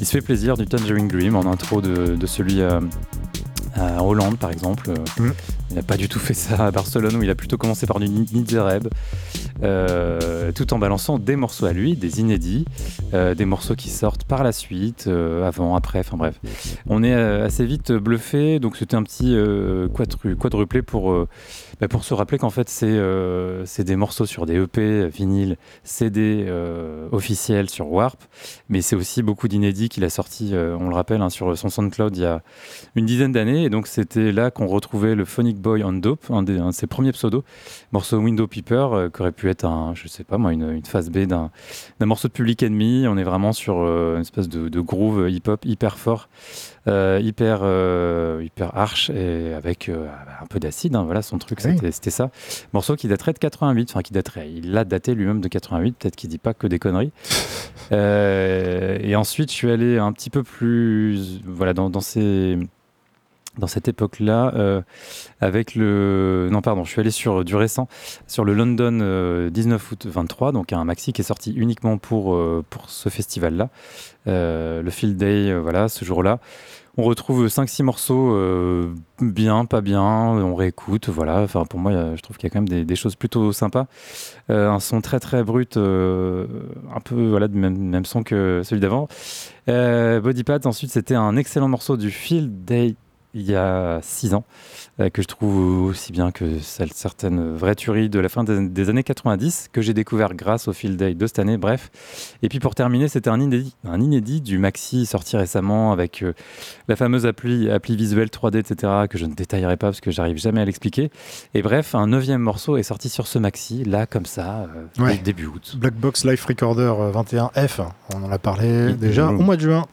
[0.00, 2.60] il se fait plaisir du Tangerine Dream en intro de, de celui
[3.74, 4.90] à, Hollande par exemple.
[5.18, 5.30] Mm.
[5.70, 7.98] Il n'a pas du tout fait ça à Barcelone où il a plutôt commencé par
[7.98, 8.88] du Ni- Nizereb,
[9.62, 12.66] euh, tout en balançant des morceaux à lui, des inédits,
[13.14, 16.38] euh, des morceaux qui sortent par la suite, euh, avant, après, enfin bref.
[16.86, 19.34] On est assez vite bluffé, donc c'était un petit
[19.94, 21.26] quadru- quadruplé pour,
[21.82, 26.44] bah, pour se rappeler qu'en fait c'est euh, des morceaux sur des EP, vinyle, CD
[26.46, 28.22] euh, officiels sur Warp,
[28.68, 31.70] mais c'est aussi beaucoup d'inédits qu'il a sorti, euh, on le rappelle, hein, sur son
[31.70, 32.40] SoundCloud il y a
[32.94, 36.44] une dizaine d'années, et donc c'était là qu'on retrouvait le Phonic Boy on Dope, un,
[36.44, 37.42] de ses premiers pseudos,
[37.92, 40.84] morceau Window Peeper, euh, qui aurait pu être un, je sais pas moi, une, une
[40.84, 41.50] phase B d'un
[42.00, 43.06] morceau de Public Enemy.
[43.08, 46.28] On est vraiment sur euh, une espèce de, groove hip-hop hyper fort,
[46.86, 50.06] hyper, euh, hyper arch et avec euh,
[50.42, 50.96] un peu d'acide.
[50.96, 51.72] hein, voilà, son truc, Oui.
[51.74, 52.30] c'était c'était ça.
[52.72, 56.16] Morceau qui daterait de 88, enfin qui daterait, il l'a daté lui-même de 88, peut-être
[56.16, 57.12] qu'il dit pas que des conneries.
[57.90, 62.56] Euh, et ensuite, je suis allé un petit peu plus, voilà, dans, dans ces
[63.58, 64.80] dans cette époque-là, euh,
[65.42, 66.48] avec le...
[66.50, 67.86] Non, pardon, je suis allé sur du récent,
[68.26, 72.34] sur le London euh, 19 août 23, donc un maxi qui est sorti uniquement pour,
[72.34, 76.38] euh, pour ce festival-là, Euh, le Field Day, euh, voilà, ce jour-là.
[76.98, 81.40] On retrouve 5-6 morceaux euh, bien, pas bien, on réécoute, voilà.
[81.40, 83.86] Enfin, pour moi, euh, je trouve qu'il y a quand même des, choses plutôt sympas.
[84.50, 86.46] Euh, un son très très brut, euh,
[86.94, 89.08] un peu voilà, du même, son que celui d'avant.
[89.70, 92.94] Euh, Body Pads, ensuite, c'était un excellent morceau du Field Day
[93.34, 94.44] il y a 6 ans,
[95.00, 98.68] euh, que je trouve aussi bien que celle- certaines vraies tueries de la fin des,
[98.68, 101.90] des années 90, que j'ai découvert grâce au Field Day de cette année, bref.
[102.42, 106.34] Et puis pour terminer, c'était un inédit, un inédit du maxi sorti récemment avec euh,
[106.88, 110.36] la fameuse appli, appli visuelle 3D, etc., que je ne détaillerai pas parce que j'arrive
[110.38, 111.10] jamais à l'expliquer.
[111.54, 114.68] Et bref, un neuvième morceau est sorti sur ce maxi, là, comme ça,
[114.98, 115.16] euh, Ouais.
[115.18, 115.74] début août.
[115.78, 117.80] Black Box Life Recorder euh, 21F,
[118.14, 119.86] on en a parlé déjà au mois de juin.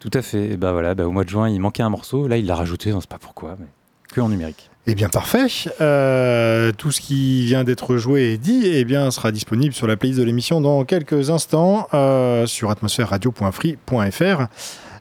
[0.00, 0.50] Tout à fait.
[0.50, 2.28] Et bah voilà, bah, au mois de juin, il manquait un morceau.
[2.28, 3.66] Là, il l'a rajouté, on ne sait pas pourquoi, mais
[4.12, 4.70] que en numérique.
[4.86, 5.48] Eh bien parfait.
[5.82, 9.96] Euh, tout ce qui vient d'être joué et dit eh bien, sera disponible sur la
[9.96, 14.46] playlist de l'émission dans quelques instants euh, sur atmosphèreradio.free.fr.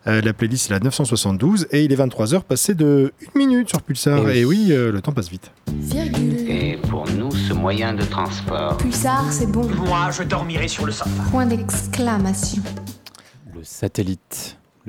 [0.08, 3.82] Euh, la playlist est la 972 et il est 23h passé de 1 minute sur
[3.82, 4.20] Pulsar.
[4.20, 4.38] Eh oui.
[4.38, 5.52] Et oui, euh, le temps passe vite.
[5.68, 6.50] Virgule.
[6.50, 8.78] Et pour nous, ce moyen de transport.
[8.78, 9.68] Pulsar, c'est bon.
[9.86, 11.10] Moi, je dormirai sur le sofa.
[11.32, 12.64] Point d'exclamation.
[13.54, 14.57] Le satellite.